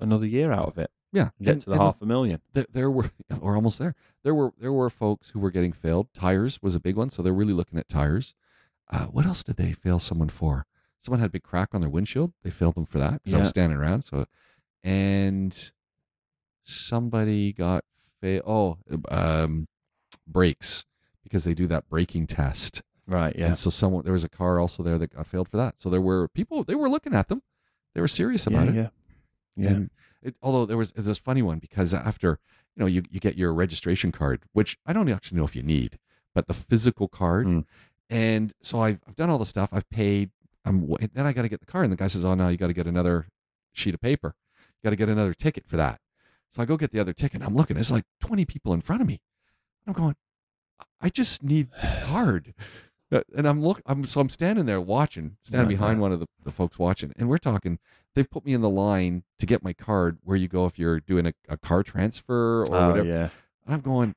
[0.00, 0.90] another year out of it.
[1.12, 2.40] yeah, Get and- to the half a million.
[2.54, 3.94] There, there were, we're almost there.
[4.24, 6.08] There were there were folks who were getting failed.
[6.12, 8.34] Tires was a big one, so they're really looking at tires.
[8.90, 10.66] Uh, what else did they fail someone for?
[10.98, 12.32] Someone had a big crack on their windshield.
[12.42, 14.02] They failed them for that because I was standing around.
[14.02, 14.24] So,
[14.82, 15.72] and
[16.64, 17.84] somebody got
[18.20, 18.42] fail.
[18.46, 19.68] Oh, um,
[20.26, 20.84] brakes
[21.22, 22.82] because they do that braking test.
[23.06, 23.48] Right, yeah.
[23.48, 25.80] And so someone there was a car also there that got failed for that.
[25.80, 27.42] So there were people they were looking at them.
[27.94, 28.74] They were serious yeah, about it.
[28.74, 28.88] yeah.
[29.56, 29.68] Yeah.
[29.68, 29.90] And
[30.22, 32.38] it, although there was this funny one because after
[32.74, 35.62] you know you, you get your registration card, which I don't actually know if you
[35.62, 35.98] need,
[36.34, 37.46] but the physical card.
[37.46, 37.64] Mm.
[38.10, 39.70] And so I've, I've done all the stuff.
[39.72, 40.30] I've paid.
[40.64, 42.56] I'm then I got to get the car, and the guy says, "Oh no, you
[42.56, 43.28] got to get another
[43.72, 44.34] sheet of paper.
[44.56, 46.00] You got to get another ticket for that."
[46.54, 47.42] So I go get the other ticket.
[47.42, 47.74] I'm looking.
[47.74, 49.20] There's like 20 people in front of me.
[49.88, 50.14] I'm going.
[51.00, 52.54] I just need the card.
[53.10, 53.82] Uh, And I'm look.
[53.86, 56.02] I'm so I'm standing there watching, standing Right, behind right.
[56.02, 57.78] one of the, the folks watching, and we're talking
[58.14, 61.00] they've put me in the line to get my card where you go if you're
[61.00, 63.04] doing a, a car transfer or oh, whatever.
[63.08, 63.28] yeah.
[63.66, 64.14] And I'm going,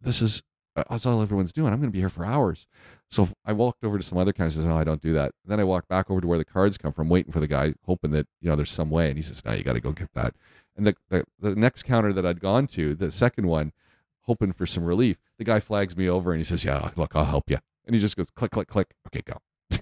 [0.00, 0.42] this is
[0.76, 1.72] uh, that's all everyone's doing.
[1.72, 2.66] I'm going to be here for hours.
[3.10, 5.32] So I walked over to some other guy and says, no, I don't do that.
[5.44, 7.74] then I walked back over to where the cards come from, waiting for the guy,
[7.86, 9.08] hoping that, you know, there's some way.
[9.08, 10.34] And he says, no, you got to go get that.
[10.76, 13.72] And the, the, the next counter that I'd gone to, the second one,
[14.22, 17.24] hoping for some relief, the guy flags me over and he says, yeah, look, I'll
[17.24, 17.58] help you.
[17.86, 18.94] And he just goes, click, click, click.
[19.08, 19.38] Okay, go.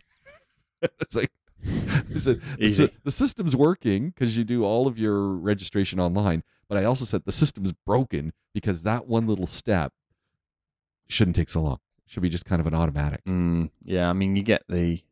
[1.01, 1.31] it's like,
[2.09, 6.43] he said, the, system's working because you do all of your registration online.
[6.69, 9.93] But I also said the system's broken because that one little step
[11.09, 11.79] shouldn't take so long.
[12.07, 13.25] Should be just kind of an automatic.
[13.25, 15.03] Mm, yeah, I mean, you get the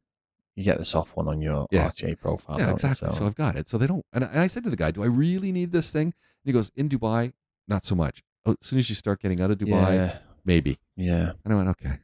[0.61, 1.89] you get the soft one on your Yeah.
[1.91, 2.59] RTA profile.
[2.61, 2.73] yeah, you?
[2.75, 3.09] exactly.
[3.11, 3.15] So.
[3.17, 3.69] So, I've got it.
[3.69, 4.05] So they don't.
[4.13, 6.09] And I, and I said to the guy, "Do I really need this thing?"
[6.43, 7.33] And he goes, "In Dubai,
[7.67, 8.23] not so much.
[8.47, 11.57] Oh, as soon as you start getting out of Dubai, yeah, maybe." yeah, And I
[11.57, 11.99] went, "Okay,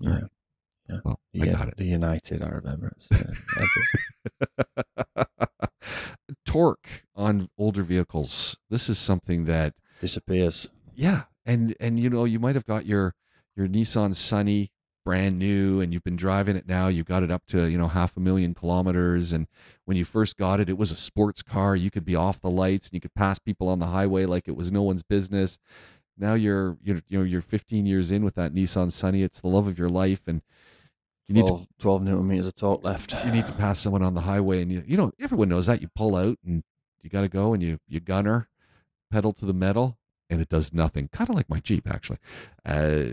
[0.00, 0.10] yeah.
[0.12, 0.24] right.
[0.88, 0.96] Yeah.
[1.04, 3.06] well, The, I got it." the United Emirates.
[5.16, 5.24] yeah.
[6.44, 8.56] Torque on older vehicles.
[8.70, 10.68] This is something that Disappears.
[10.94, 13.14] Yeah, and and you know you might have got your
[13.56, 14.70] your Nissan Sunny
[15.04, 16.88] brand new, and you've been driving it now.
[16.88, 19.46] You've got it up to you know half a million kilometers, and
[19.84, 21.76] when you first got it, it was a sports car.
[21.76, 24.48] You could be off the lights, and you could pass people on the highway like
[24.48, 25.58] it was no one's business.
[26.18, 29.22] Now you're you're you know you're 15 years in with that Nissan Sunny.
[29.22, 30.42] It's the love of your life, and
[31.30, 33.14] you need to 12, 12 newton meters of torque left.
[33.24, 35.80] you need to pass someone on the highway and you you know everyone knows that
[35.80, 36.64] you pull out and
[37.02, 38.48] you got to go and you you gunner
[39.12, 39.96] pedal to the metal
[40.28, 42.18] and it does nothing kind of like my jeep actually
[42.66, 43.10] uh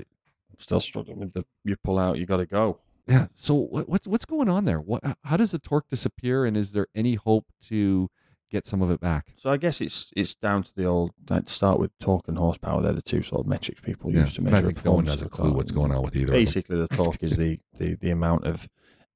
[0.58, 2.80] still struggling with the you pull out, you got to go.
[3.08, 3.28] Yeah.
[3.36, 4.80] So what, what's what's going on there?
[4.82, 5.02] What?
[5.24, 6.46] How does the torque disappear?
[6.46, 8.10] And is there any hope to
[8.52, 9.34] get some of it back?
[9.38, 11.12] So I guess it's it's down to the old.
[11.46, 12.82] Start with torque and horsepower.
[12.82, 14.58] They're the two sort of metrics people use to measure.
[14.58, 16.34] I think no one performance has a clue what's going on with either.
[16.34, 18.68] Basically, the torque is the, the the amount of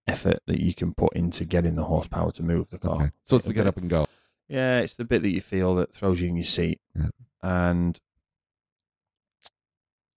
[0.07, 2.95] effort that you can put into getting the horsepower to move the car.
[2.95, 3.11] Okay.
[3.25, 4.05] So it's the get up and go.
[4.47, 7.09] Yeah, it's the bit that you feel that throws you in your seat, Yeah.
[7.41, 7.99] and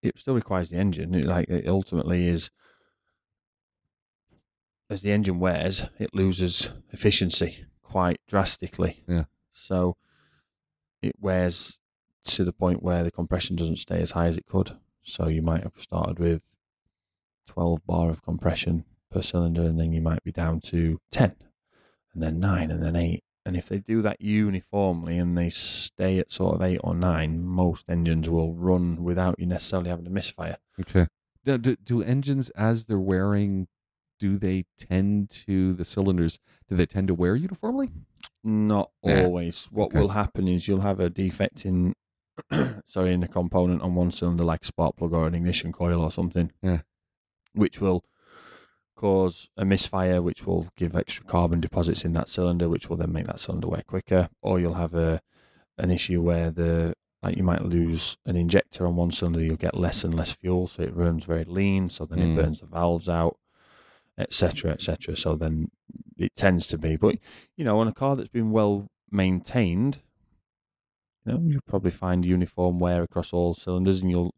[0.05, 1.15] it still requires the engine.
[1.15, 2.51] It, like it ultimately is,
[4.91, 9.03] as the engine wears, it loses efficiency quite drastically.
[9.09, 9.25] Yeah.
[9.53, 9.97] So
[11.01, 11.79] it wears
[12.25, 14.77] to the point where the compression doesn't stay as high as it could.
[15.03, 16.43] So you might have started with
[17.47, 21.37] twelve bar of compression per cylinder, and then you might be down to ten,
[22.13, 23.23] and then nine, and then eight.
[23.47, 27.45] And if they do that uniformly and they stay at sort of eight or nine,
[27.45, 30.57] most engines will run without you necessarily having to misfire.
[30.81, 31.07] Okay.
[31.45, 33.69] Do, do, do engines, as they're wearing,
[34.19, 36.39] do they tend to the cylinders?
[36.71, 37.91] Do they tend to wear uniformly?
[38.43, 39.25] Not Yeah.
[39.25, 39.67] always.
[39.67, 40.01] What Okay.
[40.01, 41.93] will happen is you'll have a defect in,
[42.87, 46.01] sorry, in a component on one cylinder, like a spark plug or an ignition coil
[46.01, 46.51] or something.
[46.63, 46.81] Yeah.
[47.53, 48.05] Which will
[48.95, 53.13] cause a misfire, which will give extra carbon deposits in that cylinder, which will then
[53.13, 54.29] make that cylinder wear quicker.
[54.43, 55.21] Or you'll have a
[55.79, 59.75] an issue where the like you might lose an injector on one cylinder, you'll get
[59.77, 62.33] less and less fuel, so it runs very lean, so then Mm.
[62.33, 63.39] it burns the valves out,
[64.19, 65.17] etc., etc.
[65.17, 65.71] So then
[66.19, 67.17] it tends to be, but
[67.57, 70.01] you know, on a car that's been well maintained,
[71.25, 74.35] you know, you'll probably find uniform wear across all cylinders, and you'll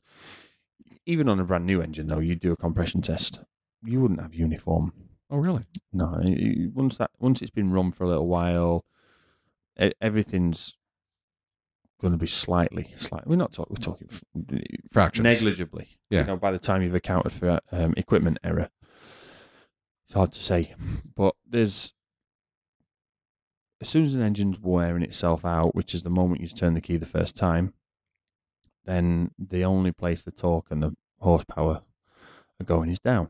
[1.04, 3.40] even on a brand new engine though, you do a compression test,
[3.84, 4.92] you wouldn't have uniform.
[5.30, 5.64] Oh, really?
[5.92, 8.84] No, you- once that once it's been run for a little while,
[9.80, 10.74] e- everything's
[12.00, 13.30] going to be slightly, slightly.
[13.30, 13.74] We're not talking.
[13.78, 14.22] We're talking f-
[14.92, 15.24] Fractions.
[15.24, 15.88] negligibly.
[16.10, 16.20] Yeah.
[16.20, 18.68] You know, by the time you've accounted for um, equipment error,
[20.06, 20.74] it's hard to say.
[21.16, 21.92] But there's
[23.80, 26.80] as soon as an engine's wearing itself out, which is the moment you turn the
[26.80, 27.74] key the first time,
[28.84, 31.82] then the only place the torque and the horsepower
[32.60, 33.28] are going is down.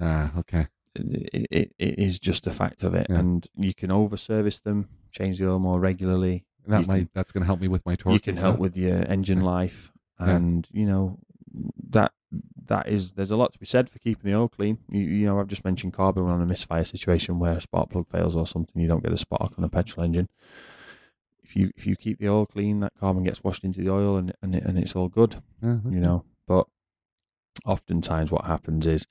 [0.00, 0.66] Ah, okay.
[0.96, 3.18] It, it, it is just a fact of it, Yeah.
[3.18, 6.44] and you can over service them, change the oil more regularly.
[6.66, 8.14] That You might that's going to help me with my torque.
[8.14, 9.44] you can help with your engine Yeah.
[9.44, 10.36] life Yeah.
[10.36, 11.18] and you know
[11.90, 12.12] that
[12.66, 15.26] that is there's a lot to be said for keeping the oil clean you, you
[15.26, 18.46] know i've just mentioned carbon on a misfire situation where a spark plug fails or
[18.46, 20.28] something you don't get a spark on a petrol engine
[21.42, 24.16] if you if you keep the oil clean that carbon gets washed into the oil
[24.16, 26.66] and and, it, and it's all good Yeah, you know but
[27.66, 29.06] oftentimes what happens is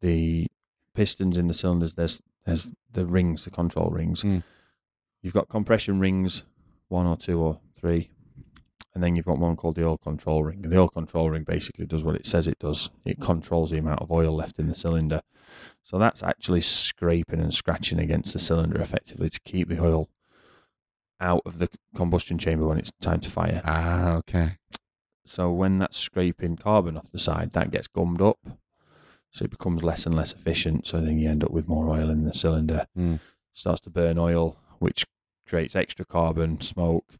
[0.00, 0.46] the
[0.94, 4.42] pistons in the cylinders there's there's the rings the control rings Mm.
[5.22, 6.44] you've got compression rings
[6.88, 8.10] one or two or three
[8.94, 11.44] and then you've got one called the oil control ring and the oil control ring
[11.44, 14.66] basically does what it says it does it controls the amount of oil left in
[14.66, 15.20] the cylinder
[15.84, 20.08] so that's actually scraping and scratching against the cylinder effectively to keep the oil
[21.20, 24.56] out of the combustion chamber when it's time to fire Ah, okay.
[25.26, 28.38] so when that's scraping carbon off the side, that gets gummed up.
[29.30, 30.86] So it becomes less and less efficient.
[30.86, 32.86] So then you end up with more oil in the cylinder.
[32.96, 33.20] Mm.
[33.52, 35.04] Starts to burn oil, which
[35.46, 37.14] creates extra carbon, smoke,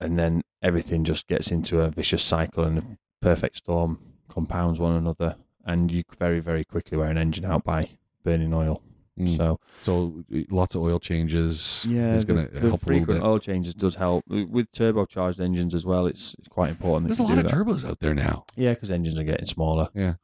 [0.00, 2.82] and then everything just gets into a vicious cycle and a
[3.20, 5.36] perfect storm compounds one another.
[5.64, 7.90] And you very, very quickly wear an engine out by
[8.24, 8.82] burning oil.
[9.18, 9.36] Mm.
[9.36, 13.38] So So uh, lots of oil changes yeah, is the- going to help frequent oil
[13.38, 16.06] changes does help with turbocharged engines as well.
[16.06, 17.08] It's, it's quite important.
[17.08, 17.52] There's a lot of that.
[17.52, 18.44] turbos out there now.
[18.56, 19.88] Yeah, because engines are getting smaller.
[19.94, 20.14] Yeah.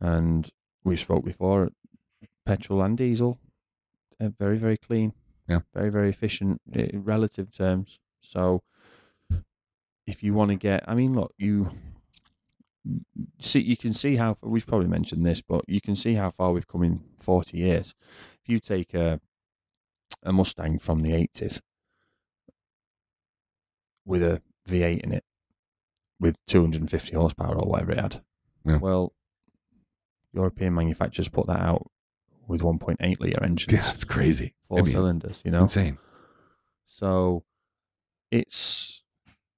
[0.00, 0.48] And
[0.84, 1.70] we spoke before,
[2.46, 3.38] petrol and diesel,
[4.20, 5.12] are very, very clean.
[5.48, 5.60] Yeah.
[5.74, 7.98] Very, very efficient eh, in relative terms.
[8.20, 8.62] So
[10.06, 11.70] if you want to get, I mean, look, you
[13.40, 16.52] see, you can see how, we've probably mentioned this, but you can see how far
[16.52, 17.94] we've come in 40 years.
[18.42, 19.20] If you take a,
[20.22, 21.60] a Mustang from the 80s
[24.04, 25.24] with a V8 in it,
[26.20, 28.22] with 250 horsepower or whatever it had.
[28.64, 28.78] Yeah.
[28.78, 29.12] Well,
[30.38, 31.90] European manufacturers put that out
[32.46, 34.54] with 1.8 litre engines, Yeah, it's crazy.
[34.68, 35.62] four I mean, cylinders, you know?
[35.62, 35.98] Insane.
[36.86, 37.44] So
[38.30, 39.02] it's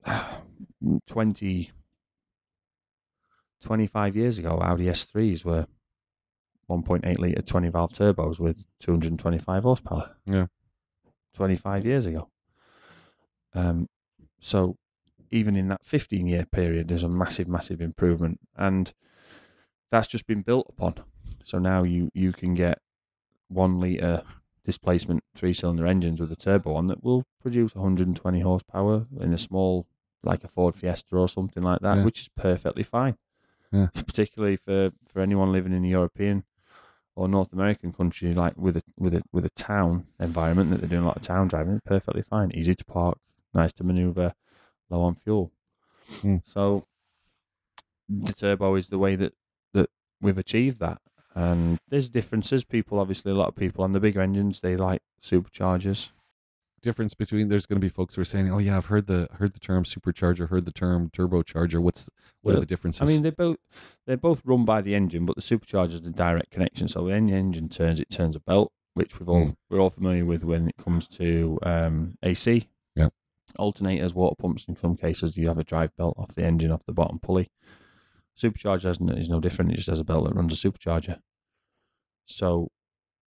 [1.07, 1.71] 20,
[3.63, 5.67] 25 years ago, Audi S3s were
[6.71, 10.17] 1.8 litre 20 valve turbos with 225 horsepower.
[10.27, 10.47] Yeah.
[11.35, 12.29] 25 years ago.
[13.55, 13.89] Um,
[14.41, 14.77] so
[15.31, 18.41] even in that 15 year period, there's a massive, massive improvement.
[18.57, 18.93] And
[19.91, 20.95] that's just been built upon.
[21.45, 22.81] So now you, you can get
[23.49, 24.23] one litre
[24.65, 29.39] displacement three cylinder engines with a turbo on that will produce 120 horsepower in a
[29.39, 29.87] small,
[30.23, 32.05] like a Ford Fiesta or something like that, Yeah.
[32.05, 33.17] which is perfectly fine.
[33.73, 33.89] Yeah.
[33.95, 36.45] particularly for, for anyone living in a European
[37.17, 40.89] or North American country, like with a with a with a town environment that they're
[40.89, 41.81] doing a lot of town driving.
[41.85, 43.19] Perfectly fine, easy to park,
[43.55, 44.35] nice to maneuver,
[44.89, 45.53] low on fuel.
[46.21, 46.37] Hmm.
[46.45, 46.87] So
[48.09, 49.35] the turbo is the way that
[50.21, 51.01] we've achieved that.
[51.35, 52.65] And there's differences.
[52.65, 56.09] People, obviously, a lot of people on the bigger engines, they like superchargers.
[56.83, 59.29] Difference between there's going to be folks who are saying, "Oh yeah, I've heard the
[59.33, 62.09] heard the term supercharger, heard the term turbocharger." What's
[62.41, 63.03] what are the differences?
[63.03, 63.59] I mean, they both
[64.07, 66.89] they're both run by the engine, but the supercharger is the direct connection.
[66.89, 69.57] So when the engine turns, it turns a belt, which we've all Mm.
[69.69, 72.67] we're all familiar with when it comes to um, AC.
[72.97, 73.11] Yeah.
[73.59, 74.65] Alternators, water pumps.
[74.67, 77.51] In some cases, you have a drive belt off the engine, off the bottom pulley.
[78.41, 79.73] Supercharger is no different.
[79.73, 81.19] It just has a belt that runs a supercharger.
[82.27, 82.69] So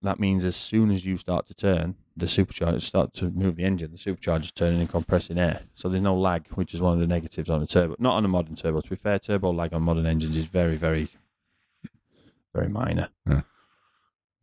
[0.02, 3.64] that means as soon as you start to turn, the supercharger start to move the
[3.64, 3.90] engine.
[3.90, 7.06] The supercharger's turning and compressing air, so there's no lag, which is one of the
[7.06, 7.96] negatives on a turbo.
[7.98, 8.80] Not on a modern turbo.
[8.80, 11.08] To be fair, turbo lag on modern engines is very, very,
[12.54, 13.08] very minor.
[13.28, 13.42] Yeah.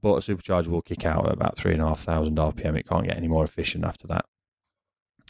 [0.01, 2.77] But a supercharger will kick out at about three and a half thousand RPM.
[2.77, 4.25] It can't get any more efficient after that.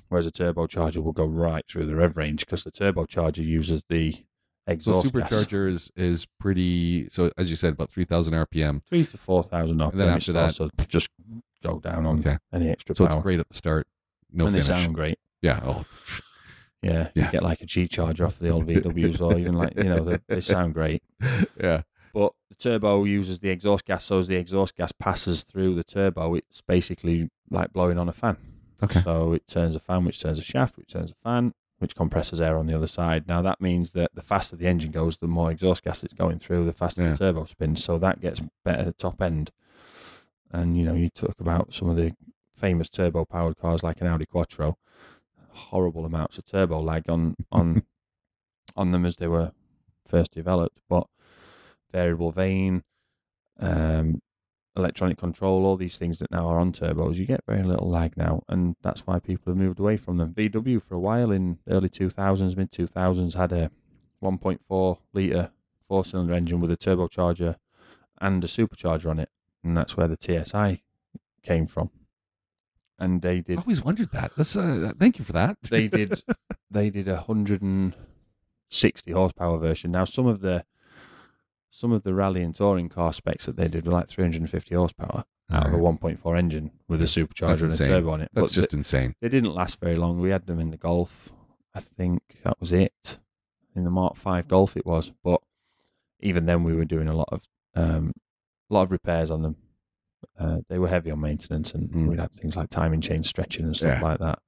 [0.10, 4.26] Whereas a turbocharger will go right through the rev range because the turbocharger uses the
[4.68, 5.30] so exhaust gas.
[5.32, 7.08] supercharger is is pretty.
[7.10, 8.82] So as you said, about three thousand RPM.
[8.88, 9.92] three to four thousand RPM.
[9.92, 11.10] And then after that- just
[11.64, 13.18] go down on Okay, any extra so power.
[13.18, 13.88] it's great at the start.
[14.32, 14.68] No and finish.
[14.68, 15.18] they sound great.
[15.42, 15.60] yeah.
[15.64, 15.86] Oh,
[16.84, 17.32] Yeah, Yeah.
[17.32, 20.04] get like a G charger off of the old VWs, or even like you know
[20.04, 21.02] they, they sound great.
[21.60, 21.82] yeah.
[22.14, 25.84] But the turbo uses the exhaust gas, so as the exhaust gas passes through the
[25.84, 28.38] turbo, it's basically like blowing on a fan.
[28.84, 29.02] Okay.
[29.02, 32.42] So it turns a fan, which turns a shaft, which turns a fan, which compresses
[32.42, 33.28] air on the other side.
[33.28, 36.40] Now that means that the faster the engine goes, the more exhaust gas it's going
[36.40, 37.12] through, the faster Yeah.
[37.12, 37.84] the turbo spins.
[37.84, 39.52] So that gets better at the top end.
[40.52, 42.14] And you know, you talk about some of the
[42.56, 44.78] famous turbo powered cars like an Audi Quattro,
[45.50, 47.84] horrible amounts of turbo lag on on
[48.76, 49.52] on them as they were
[50.08, 51.08] first developed, but
[51.92, 52.84] variable vane,
[53.60, 54.22] um,
[54.78, 58.16] electronic control, all these things that now are on turbos, you get very little lag
[58.16, 60.34] now, and that's why people have moved away from them.
[60.34, 63.72] VW for a while in early 2000s, mid 2000s had a
[64.24, 65.52] 1.4 liter
[65.88, 67.56] four cylinder engine with a turbocharger
[68.20, 69.30] and a supercharger on it,
[69.64, 70.84] and that's where the TSI
[71.44, 71.90] came from.
[73.00, 73.60] And they did.
[73.60, 74.32] I always wondered that.
[74.36, 75.58] That's uh, thank you for that.
[75.70, 76.24] they did
[76.72, 77.94] they did a hundred and
[78.70, 79.92] sixty horsepower version.
[79.92, 80.66] Now some of the
[81.70, 84.42] some of the rally and touring car specs that they did were like three hundred
[84.42, 87.78] and fifty horsepower out of a one point four engine with a supercharger and a
[87.78, 88.30] turbo on it.
[88.34, 89.14] That's But just insane.
[89.22, 90.20] they, they didn't last very long.
[90.20, 91.30] We had them in the Golf.
[91.74, 93.20] I think that was it.
[93.76, 95.12] In the Mark Five Golf it was.
[95.24, 95.42] But
[96.20, 97.46] even then we were doing a lot of
[97.76, 98.12] um
[98.70, 99.56] a lot of repairs on them.
[100.38, 102.08] Uh, they were heavy on maintenance and Mm.
[102.08, 104.08] we'd have things like timing chain stretching and stuff Yeah.
[104.08, 104.40] like that.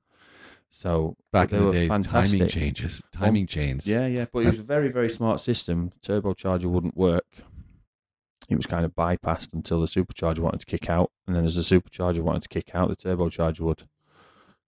[0.70, 3.88] So Back in the days, timing changes, timing chains.
[3.88, 5.92] Yeah, yeah, but it was a very, very smart system.
[6.06, 7.26] Turbocharger wouldn't work.
[8.50, 11.56] It was kind of bypassed until the supercharger wanted to kick out, and then as
[11.56, 13.84] the supercharger wanted to kick out, the turbocharger would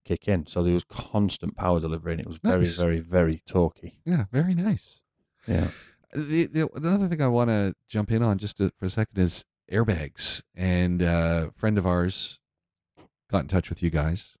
[0.04, 0.46] kick in.
[0.46, 2.78] So there was constant power delivery, and it was very, Nice.
[2.78, 3.94] very, very torquey.
[4.04, 5.00] yeah, very nice.
[5.48, 5.68] Yeah,
[6.14, 9.18] The, the, another thing I want to jump in on just to, for a second
[9.18, 10.42] is airbags.
[10.54, 12.38] And uh, a friend of ours
[13.30, 14.36] got in touch with you guys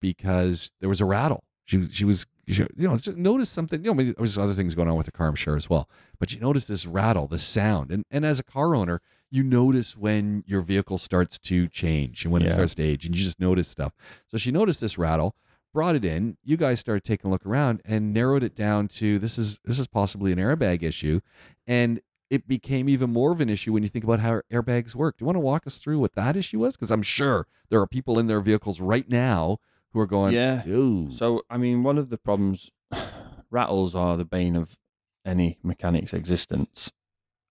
[0.00, 1.44] because there was a rattle.
[1.64, 3.82] She she was she, you know just noticed something.
[3.84, 5.70] You know, maybe there was other things going on with the car, I'm sure as
[5.70, 5.88] well.
[6.18, 9.96] But you noticed this rattle, this sound, and and as a car owner, you notice
[9.96, 13.38] when your vehicle starts to change and when it starts to age, and you just
[13.40, 13.92] notice stuff.
[14.26, 15.36] So she noticed this rattle,
[15.72, 16.36] brought it in.
[16.42, 19.78] You guys started taking a look around and narrowed it down to this is this
[19.78, 21.20] is possibly an airbag issue,
[21.66, 25.18] and it became even more of an issue when you think about how airbags work.
[25.18, 26.76] Do you want to walk us through what that issue was?
[26.76, 29.58] Because I'm sure there are people in their vehicles right now
[29.92, 30.66] who are going, yeah.
[30.68, 32.70] "Ooh, So I mean, one of the problems,
[33.50, 34.78] rattles are the bane of
[35.24, 36.92] any mechanic's existence,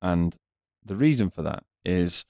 [0.02, 0.36] and
[0.84, 2.26] the reason for that is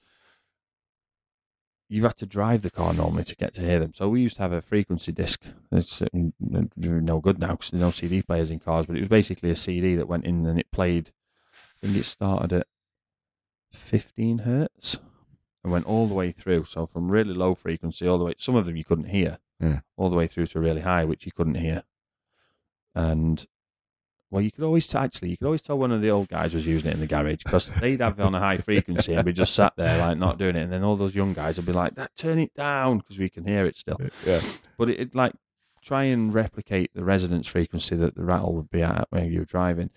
[1.88, 3.92] you have to drive the car normally to get to hear them.
[3.92, 5.42] So we used to have a frequency disc.
[5.72, 6.06] It's uh,
[6.40, 9.56] no good now because there's no CD players in cars, but it was basically a
[9.56, 11.10] CD that went in and it played.
[11.82, 12.66] I think it started at
[13.72, 14.98] 15 hertz
[15.64, 16.64] and went all the way through.
[16.64, 19.80] So from really low frequency all the way, some of them you couldn't hear, Yeah.
[19.96, 21.82] all the way through to really high, which you couldn't hear.
[22.94, 23.46] And
[24.30, 26.54] well, you could always t- actually you could always tell one of the old guys
[26.54, 29.24] was using it in the garage because they'd have it on a high frequency and
[29.24, 31.66] we just sat there like not doing it, and then all those young guys would
[31.66, 33.98] be like, "That turn it down" because we can hear it still.
[34.24, 34.40] yeah,
[34.78, 35.32] But it, it like
[35.82, 39.44] try and replicate the resonance frequency that the rattle would be at when you were
[39.44, 39.90] driving.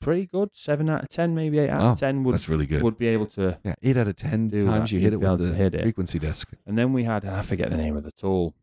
[0.00, 2.66] Pretty good, seven out of ten, maybe eight out Wow, of ten would that's really
[2.66, 3.58] good." would be able to.
[3.64, 4.94] yeah, eight out of ten Do times that.
[4.94, 5.82] you hit You'd it be able with to the hit it.
[5.82, 6.50] frequency disc.
[6.66, 8.54] And then we had, and I forget the name of the tool,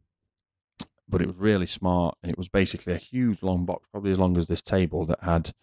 [1.09, 2.17] but it was really smart.
[2.23, 5.21] And it was basically a huge long box, probably as long as this table, that
[5.23, 5.53] had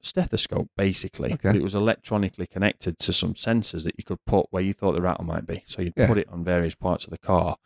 [0.00, 1.32] stethoscope basically.
[1.34, 1.50] Okay.
[1.50, 4.92] But it was electronically connected to some sensors that you could put where you thought
[4.92, 5.62] the rattle might be.
[5.66, 6.06] So you'd Yeah.
[6.08, 7.56] put it on various parts of the car.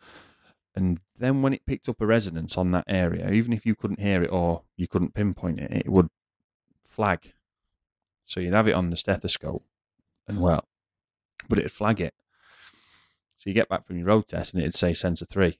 [0.75, 3.99] And then when it picked up a resonance on that area, even if you couldn't
[3.99, 6.09] hear it or you couldn't pinpoint it, it would
[6.89, 7.33] flag.
[8.25, 9.63] So you'd have it on the stethoscope
[10.27, 10.41] and mm.
[10.41, 10.67] well,
[11.47, 12.13] but it'd flag it.
[13.37, 15.59] So you get back from your road test and it'd say sensor three.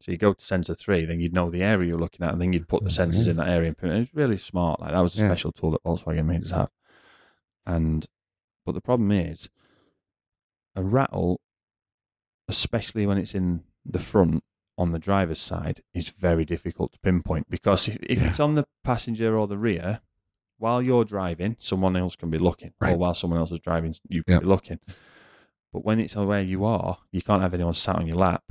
[0.00, 2.40] So you go to sensor three, then you'd know the area you're looking at, and
[2.40, 3.74] then you'd put the sensors in that area.
[3.80, 3.92] And.
[3.92, 4.80] It's really smart.
[4.80, 5.28] Like that was a Yeah.
[5.28, 6.70] special tool that Volkswagen made us have.
[7.64, 8.06] And
[8.66, 9.48] but the problem is,
[10.74, 11.40] a rattle,
[12.48, 14.42] especially when it's in the front
[14.76, 18.28] on the driver's side, is very difficult to pinpoint because if, if Yeah.
[18.30, 20.00] it's on the passenger or the rear,
[20.58, 24.22] while you're driving, someone else can be looking, or while someone else is driving, you
[24.24, 24.42] can Yep.
[24.42, 24.78] be looking.
[25.72, 28.44] But when it's where you are, you can't have anyone sat on your lap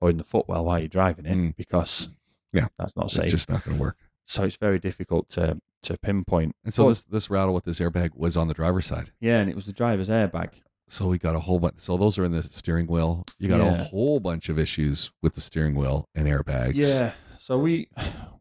[0.00, 1.56] or in the footwell while you're driving it Mm.
[1.56, 2.08] because
[2.52, 2.68] Yeah.
[2.78, 3.24] that's not safe.
[3.24, 3.98] It's just not going to work.
[4.26, 6.54] so it's very difficult to to pinpoint.
[6.64, 9.10] And so But- this this rattle with this airbag was on the driver's side.
[9.20, 10.60] yeah, and it was the driver's airbag.
[10.88, 11.80] So we got a whole bunch.
[11.80, 13.24] So those are in the steering wheel.
[13.38, 16.74] You got a whole bunch of issues with the steering wheel and airbags.
[16.76, 17.14] Yeah.
[17.38, 17.88] So we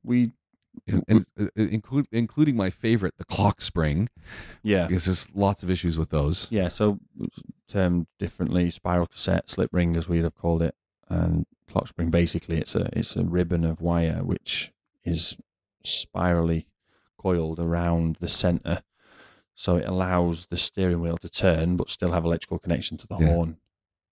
[0.03, 0.33] we
[0.87, 1.47] and, and, uh,
[2.11, 4.09] including my favorite, the clock spring,
[4.63, 6.47] yeah because there's lots of issues with those.
[6.51, 6.67] yeah.
[6.67, 6.99] So
[7.67, 10.75] termed differently, spiral cassette, slip ring, as we'd have called it,
[11.09, 12.09] and clock spring.
[12.09, 14.71] Basically, it's a it's a ribbon of wire which
[15.03, 15.37] is
[15.83, 16.67] spirally
[17.17, 18.81] coiled around the center,
[19.55, 23.17] so it allows the steering wheel to turn but still have electrical connection to the
[23.19, 23.27] Yeah.
[23.27, 23.57] horn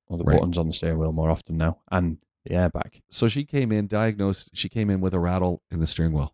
[0.07, 0.37] or the Right.
[0.39, 3.01] buttons on the steering wheel more often now, and the airbag.
[3.09, 4.49] So she came in diagnosed.
[4.53, 6.33] She came in with a rattle in the steering wheel.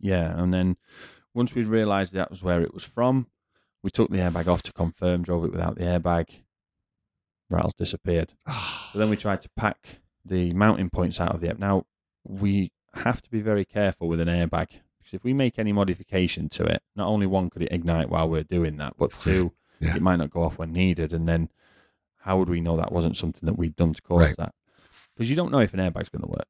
[0.00, 0.76] Yeah, and then
[1.34, 3.26] once we realised that was where it was from,
[3.82, 6.42] we took the airbag off to confirm, drove it without the airbag.
[7.50, 8.32] Rattles disappeared.
[8.46, 8.90] Ah.
[8.92, 11.58] So then we tried to pack the mounting points out of the app.
[11.58, 11.84] Now
[12.22, 14.68] we have to be very careful with an airbag
[14.98, 18.28] because if we make any modification to it, not only one could it ignite while
[18.28, 19.96] we're doing that, but two, Yeah.
[19.96, 21.12] it might not go off when needed.
[21.12, 21.48] And then
[22.20, 24.36] how would we know that wasn't something that we'd done to cause Right.
[24.36, 24.54] that?
[25.16, 26.48] Because you don't know if an airbag's going to work.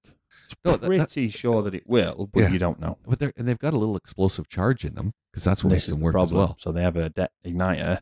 [0.65, 2.49] No, that- that- Pretty sure that it will, but Yeah.
[2.51, 2.99] you don't know.
[3.07, 5.85] But they're and they've got a little explosive charge in them because that's what this
[5.85, 6.57] makes them the work as well.
[6.59, 8.01] So they have a de- igniter.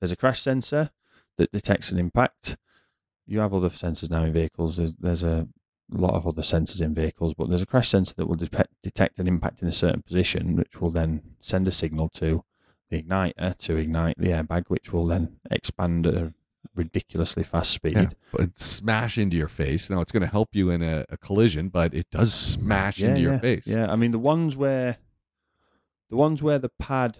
[0.00, 0.90] There's a crash sensor
[1.38, 2.56] that detects an impact.
[3.26, 4.76] You have other sensors now in vehicles.
[4.76, 5.48] There's, there's a
[5.90, 9.18] lot of other sensors in vehicles, but there's a crash sensor that will detect, detect
[9.18, 12.44] an impact in a certain position, which will then send a signal to
[12.90, 16.06] the igniter to ignite the airbag, which will then expand
[16.74, 17.94] ridiculously fast speed.
[17.96, 19.88] Yeah, but smash into your face.
[19.90, 23.20] Now it's going to help you in a, a collision, but it does smash into
[23.20, 23.66] your face.
[23.66, 24.98] Yeah, I mean the ones where
[26.10, 27.18] the ones where the pad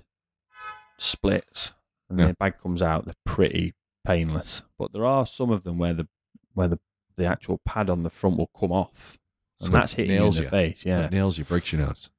[0.98, 1.74] splits
[2.08, 2.28] and Yeah.
[2.28, 3.74] the bag comes out, they're pretty
[4.04, 4.62] painless.
[4.78, 6.08] But there are some of them where the
[6.54, 6.80] where the
[7.16, 9.18] the actual pad on the front will come off,
[9.60, 10.48] and So that's it hitting you in nails the you.
[10.48, 10.84] face.
[10.86, 12.10] Yeah, It nails you, breaks your nose.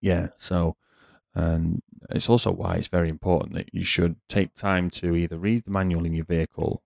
[0.00, 0.28] yeah.
[0.38, 0.76] So,
[1.34, 5.64] and it's also why it's very important that you should take time to either read
[5.64, 6.82] the manual in your vehicle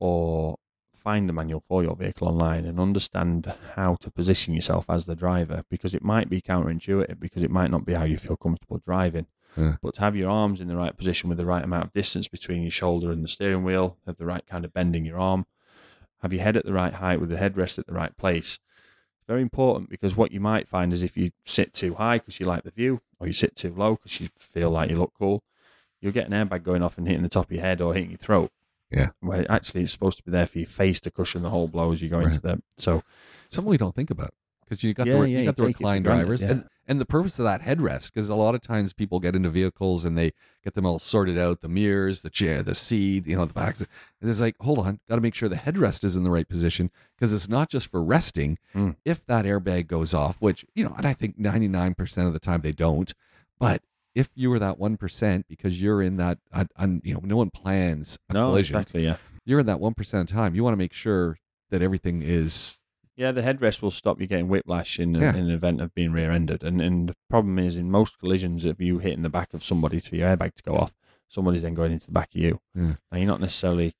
[0.00, 0.56] or
[0.94, 5.14] find the manual for your vehicle online and understand how to position yourself as the
[5.14, 8.78] driver because it might be counterintuitive because it might not be how you feel comfortable
[8.78, 9.26] driving.
[9.56, 9.76] Yeah.
[9.82, 12.28] But to have your arms in the right position with the right amount of distance
[12.28, 15.46] between your shoulder and the steering wheel, have the right kind of bending your arm,
[16.22, 18.58] have your head at the right height with the headrest at the right place.
[19.28, 22.46] Very important because what you might find is if you sit too high because you
[22.46, 25.42] like the view, or you sit too low because you feel like you look cool,
[26.00, 28.10] you'll get an airbag going off and hitting the top of your head or hitting
[28.10, 28.50] your throat.
[28.90, 29.10] Yeah.
[29.20, 31.92] Where actually it's supposed to be there for your face to cushion the whole blow
[31.92, 32.62] as you go into them.
[32.78, 33.02] So
[33.50, 34.34] Something we don't think about
[34.68, 36.50] because you got Yeah, the yeah, you got you the recline drivers yeah.
[36.50, 39.50] and and the purpose of that headrest because a lot of times people get into
[39.50, 40.32] vehicles and they
[40.64, 43.78] get them all sorted out the mirrors the chair the seat you know the back
[43.78, 46.48] and it's like hold on got to make sure the headrest is in the right
[46.48, 48.96] position because it's not just for resting Mm.
[49.04, 52.60] if that airbag goes off which you know and I think 99% of the time
[52.62, 53.12] they don't
[53.58, 53.82] but
[54.14, 57.50] if you were that 1% because you're in that uh, un, you know no one
[57.50, 59.16] plans a no, collision exactly, yeah.
[59.44, 61.38] you're in that 1% of time you want to make sure
[61.70, 62.78] that everything is
[63.18, 65.30] Yeah, the headrest will stop you getting whiplash in, Yeah.
[65.30, 66.62] in an event of being rear-ended.
[66.62, 69.98] And and the problem is, in most collisions, if you hitting the back of somebody
[70.00, 70.92] for your airbag to go off,
[71.26, 72.60] somebody's then going into the back of you.
[72.74, 72.94] Yeah.
[73.10, 73.94] Now you're not necessarily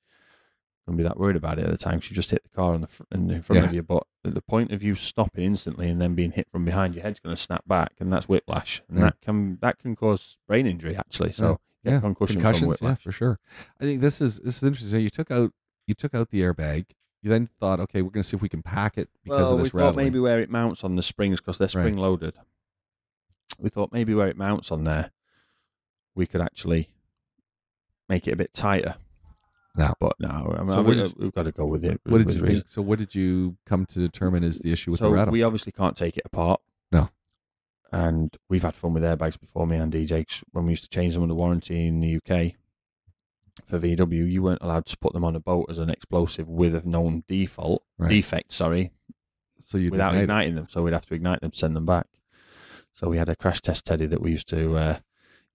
[0.87, 2.49] going to be that worried about it at the time 'cause you just hit the
[2.49, 3.83] car in, the fr- in in front of you.
[3.83, 7.03] But at the point of you stopping instantly and then being hit from behind, your
[7.03, 9.03] head's going to snap back, and that's whiplash, and Yeah.
[9.05, 11.33] that can that can cause brain injury actually.
[11.33, 13.03] So yeah, concussion from concussions, yeah, whiplash.
[13.03, 13.39] for sure.
[13.79, 14.91] I think this is this is interesting.
[14.91, 15.51] So you took out
[15.85, 16.85] you took out the airbag.
[17.21, 19.53] You then thought, okay, we're going to see if we can pack it because well,
[19.55, 22.33] of we this thought maybe where it mounts on the springs because they're spring loaded.
[23.59, 25.11] We thought maybe where it mounts on there,
[26.15, 26.89] we could actually
[28.07, 28.95] make it a bit tighter.
[29.75, 29.93] No.
[29.99, 31.99] but no, I mean, So we, what did uh, we've got to go with it.
[32.05, 32.63] what did you think?
[32.67, 35.31] So what did you come to determine is the issue with so the rattle?
[35.31, 36.61] we obviously can't take it apart.
[36.91, 37.09] No.
[37.91, 39.67] and we've had fun with airbags before.
[39.67, 42.55] Me and DJ, 'cause when we used to change them under warranty in the UK
[43.65, 46.75] for VW, you weren't allowed to put them on a boat as an explosive with
[46.75, 48.09] a known default Right.
[48.09, 48.51] defect.
[48.51, 48.91] Sorry,
[49.59, 50.67] So you without igniting them.
[50.69, 52.07] So we'd have to ignite them, send them back.
[52.93, 54.99] So we had a crash test teddy that we used to uh,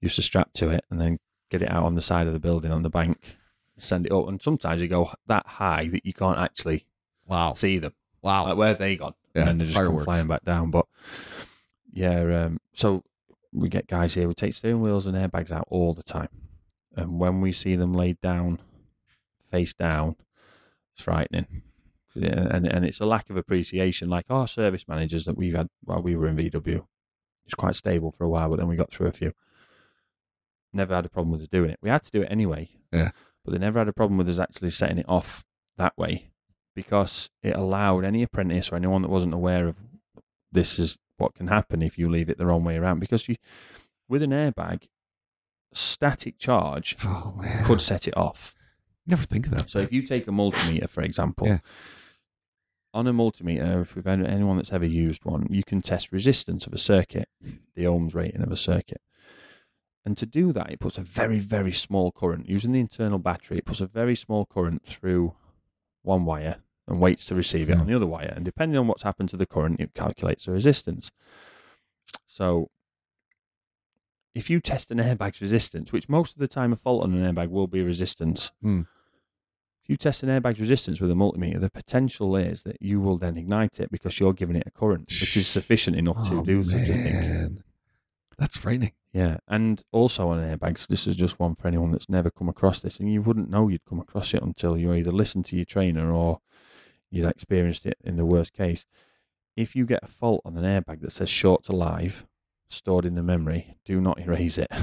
[0.00, 1.18] used to strap to it and then
[1.50, 3.36] get it out on the side of the building on the bank,
[3.76, 4.28] send it up.
[4.28, 6.86] And sometimes you go that high that you can't actually
[7.26, 7.55] Wow.
[7.55, 7.92] see them.
[8.22, 8.44] Wow.
[8.44, 9.14] Like where have they gone?
[9.34, 10.70] Yeah, and they just come flying back down.
[10.70, 10.86] But
[11.92, 13.02] yeah, um, so
[13.52, 14.28] we get guys here.
[14.28, 16.28] We take steering wheels and airbags out all the time,
[16.97, 18.61] and when we see them laid down,
[19.51, 20.16] face down,
[20.95, 21.62] it's frightening.
[22.14, 24.09] And and it's a lack of appreciation.
[24.09, 26.86] Like our service managers that we've had while we were in VW,
[27.45, 29.32] it's quite stable for a while, but then we got through a few.
[30.72, 31.78] Never had a problem with us doing it.
[31.82, 32.68] We had to do it anyway.
[32.92, 33.11] Yeah.
[33.45, 35.45] But they never had a problem with us actually setting it off
[35.76, 36.30] that way
[36.74, 39.76] because it allowed any apprentice or anyone that wasn't aware of
[40.51, 43.01] this is what can happen if you leave it the wrong way around.
[43.01, 43.36] Because you,
[44.09, 44.88] with an airbag,
[45.74, 48.54] static charge Oh could set it off.
[49.06, 49.70] never think of that.
[49.70, 51.58] So if you take a multimeter, for example, Yeah.
[52.92, 56.66] on a multimeter, if we've had anyone that's ever used one, you can test resistance
[56.66, 57.28] of a circuit,
[57.74, 59.00] the ohms rating of a circuit.
[60.06, 62.48] And to do that, it puts a very, very small current.
[62.48, 65.34] Using the internal battery, it puts a very small current through
[66.02, 67.78] one wire and waits to receive it Yeah.
[67.78, 67.90] on hmm.
[67.90, 68.32] the other wire.
[68.36, 71.10] And depending on what's happened to the current, it calculates the resistance.
[72.26, 72.68] So
[74.35, 77.35] if you test an airbag's resistance, which most of the time a fault on an
[77.35, 78.82] airbag will be resistance, Hmm.
[79.82, 83.18] if you test an airbag's resistance with a multimeter, the potential is that you will
[83.18, 86.45] then ignite it because you're giving it a current, which is sufficient enough to Oh,
[86.45, 87.14] do such a thing.
[87.14, 87.64] man.
[88.39, 88.93] That's frightening.
[89.12, 92.80] Yeah, and also on airbags, this is just one for anyone that's never come across
[92.80, 95.64] this, and you wouldn't know you'd come across it until you either listened to your
[95.64, 96.41] trainer or
[97.12, 98.87] you'd experienced it in the worst case.
[99.57, 102.26] If you get a fault on an airbag that says short to live,
[102.68, 104.70] stored in the memory, do not erase it.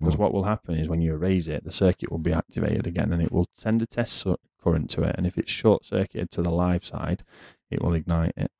[0.00, 0.18] Because Mm.
[0.18, 3.20] what will happen is when you erase it, the circuit will be activated again and
[3.20, 4.24] it will send a test
[4.62, 5.16] current to it.
[5.18, 7.24] And if it's short circuited to the live side,
[7.68, 8.52] it will ignite it.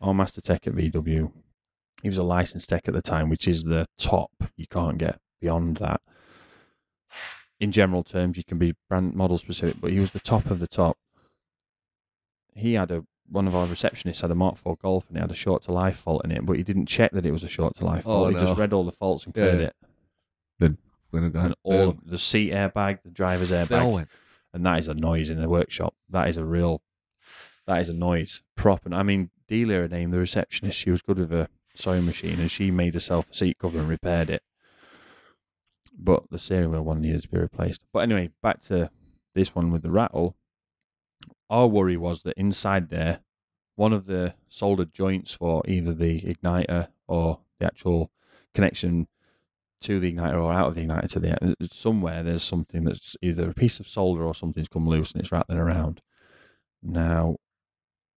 [0.00, 1.32] Our master tech at VW,
[2.02, 4.30] he was a licensed tech at the time, which is the top.
[4.56, 6.00] You can't get beyond that.
[7.58, 10.60] In general terms, you can be brand model specific, but he was the top of
[10.60, 10.96] the top.
[12.54, 15.30] He had a one of our receptionists had a Mark IV Golf and it had
[15.30, 17.48] a short to live fault in it, but he didn't check that it was a
[17.48, 18.34] short to live Oh, fault.
[18.34, 20.66] he just read all the faults and cleared yeah.
[20.68, 20.76] it
[21.10, 24.08] When it and all of the seat airbag, the driver's they all airbag, went.
[24.52, 25.94] and that is a noise in a workshop.
[26.10, 26.82] That is a real,
[27.66, 28.42] that is a noise.
[28.56, 28.92] Proper.
[28.94, 30.10] I mean, Delia name.
[30.10, 30.78] the receptionist.
[30.78, 33.88] She was good with a sewing machine, and she made herself a seat cover and
[33.88, 34.42] repaired it.
[35.98, 37.82] But the steering wheel one needed to be replaced.
[37.92, 38.90] But anyway, back to
[39.34, 40.36] this one with the rattle.
[41.52, 43.20] Our worry was that inside there,
[43.76, 48.10] one of the soldered joints for either the igniter or the actual
[48.54, 49.06] connection
[49.82, 53.50] to the igniter or out of the igniter to the somewhere there's something that's either
[53.50, 56.00] a piece of solder or something's come loose and it's rattling around.
[56.82, 57.36] Now,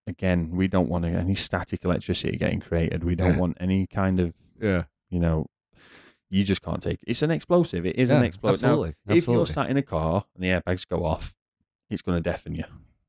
[0.07, 3.03] again, we don't want any static electricity getting created.
[3.03, 3.39] We don't Yeah.
[3.41, 4.85] want any kind of Yeah.
[5.11, 5.47] you know.
[6.31, 7.09] You just can't take it.
[7.09, 7.85] It's an explosive.
[7.85, 8.63] It is an Yeah, explosive.
[8.63, 8.89] Now, Absolutely.
[8.91, 9.53] if you're absolutely.
[9.55, 11.35] sat in a car and the airbags go off,
[11.91, 12.65] it's going to deafen you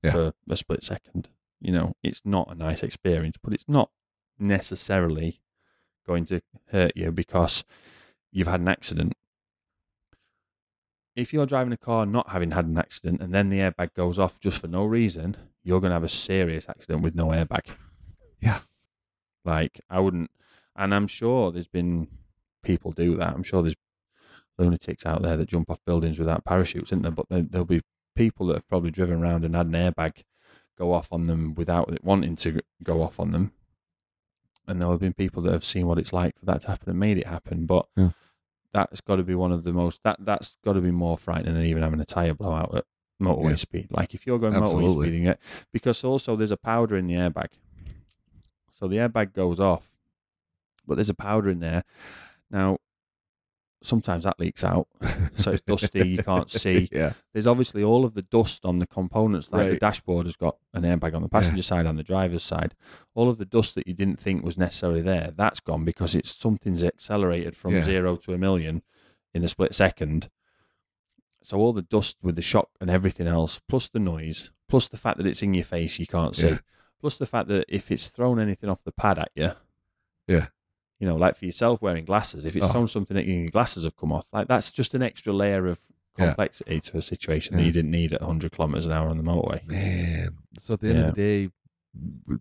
[0.05, 0.11] Yeah.
[0.11, 1.29] for a split second.
[1.61, 3.89] You know, it's not a nice experience, but it's not
[4.37, 5.41] necessarily
[6.05, 7.63] going to hurt you because
[8.31, 9.13] you've had an accident.
[11.15, 14.19] If you're driving a car not having had an accident and then the airbag goes
[14.19, 17.67] off just for no reason, you're going to have a serious accident with no airbag.
[18.41, 18.59] Yeah.
[19.45, 20.29] Like, I wouldn't,
[20.75, 22.09] and I'm sure there's been
[22.63, 23.33] people do that.
[23.33, 23.75] I'm sure there's
[24.57, 27.11] lunatics out there that jump off buildings without parachutes, isn't there?
[27.11, 27.81] But there'll be
[28.16, 30.24] people that have probably driven around and had an airbag
[30.78, 33.51] go off on them without it wanting to go off on them.
[34.68, 36.89] And there have been people that have seen what it's like for that to happen
[36.89, 37.66] and made it happen.
[37.66, 38.11] But Yeah.
[38.74, 41.53] that's got to be one of the most that that's got to be more frightening
[41.53, 42.86] than even having a tire blowout at
[43.22, 43.55] motorway Yeah.
[43.55, 43.88] speed.
[43.91, 45.07] Like if you're going motorway Absolutely.
[45.07, 45.39] speeding it,
[45.72, 47.49] because also there's a powder in the airbag.
[48.78, 49.91] So the airbag goes off,
[50.86, 51.84] but there's a powder in there.
[52.51, 52.80] Now,
[53.86, 54.88] sometimes that leaks out,
[55.36, 56.07] so it's dusty.
[56.07, 56.89] You can't see.
[56.91, 57.13] yeah.
[57.33, 60.83] There's obviously all of the dust on the components, like the dashboard has got an
[60.83, 62.75] airbag on the passenger side and the driver's side.
[63.13, 66.36] All of the dust that you didn't think was necessarily there, that's gone because it's
[66.36, 67.83] something's accelerated from Yeah.
[67.83, 68.81] zero to a million
[69.33, 70.29] in a split second.
[71.43, 74.97] So all the dust with the shock and everything else, plus the noise, plus the
[74.97, 76.57] fact that it's in your face, you can't see, Yeah.
[76.99, 79.51] plus the fact that if it's thrown anything off the pad at you,
[80.27, 80.47] Yeah.
[80.99, 82.85] You know, like for yourself wearing glasses, if it's Oh.
[82.85, 85.79] something that your glasses have come off, like that's just an extra layer of
[86.17, 86.27] Yeah.
[86.27, 89.23] complexity to a situation that you didn't need at 100 kilometers an hour on the
[89.23, 89.65] motorway.
[89.67, 90.37] Man.
[90.59, 91.05] So at the end Yeah.
[91.09, 91.51] of the day,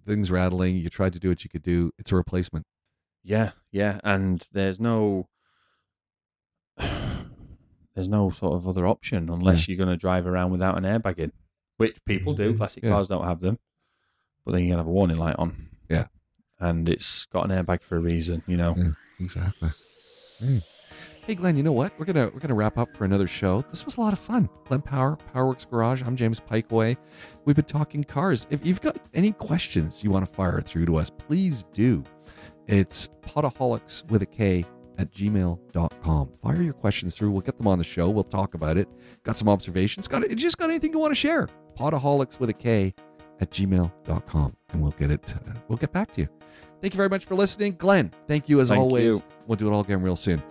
[0.06, 1.92] things rattling, you tried to do what you could do.
[1.98, 2.66] It's a replacement.
[3.24, 5.28] Yeah, yeah, and there's no
[7.94, 11.18] there's no sort of other option unless you're going to drive around without an airbag
[11.18, 11.32] in,
[11.76, 12.48] which people do.
[12.50, 12.58] Mm-hmm.
[12.58, 12.90] Classic Yeah.
[12.90, 13.58] cars don't have them,
[14.44, 15.68] but then you can have a warning light on.
[16.64, 18.42] And it's got an airbag for a reason.
[18.46, 18.74] You know.
[18.76, 18.90] Yeah.
[19.20, 19.70] Exactly.
[20.38, 20.64] Hey.
[21.26, 21.92] Hey Glenn, you know what?
[21.98, 23.64] We're gonna we're gonna wrap up for another show.
[23.70, 24.48] This was a lot of fun.
[24.66, 26.02] Glenn Power, Powerworks Garage.
[26.02, 26.96] I'm James Pikeway.
[27.44, 28.46] We've been talking cars.
[28.50, 32.04] If you've got any questions you want to fire through to us, please do.
[32.66, 34.64] It's potaholics with a K
[34.98, 36.32] at gmail.com.
[36.42, 37.30] Fire your questions through.
[37.30, 38.10] We'll get them on the show.
[38.10, 38.88] We'll talk about it.
[39.22, 40.06] Got some observations.
[40.08, 40.34] Got it.
[40.36, 41.48] Just got anything you want to share?
[41.78, 42.94] Potaholics with a K
[43.40, 44.56] at gmail.com.
[44.72, 45.22] And we'll get it.
[45.28, 46.28] Uh, we'll get back to you.
[46.80, 47.76] Thank you very much for listening.
[47.76, 49.04] Glenn, thank you as Thank always.
[49.04, 49.22] you.
[49.46, 50.42] We'll do it all again real soon.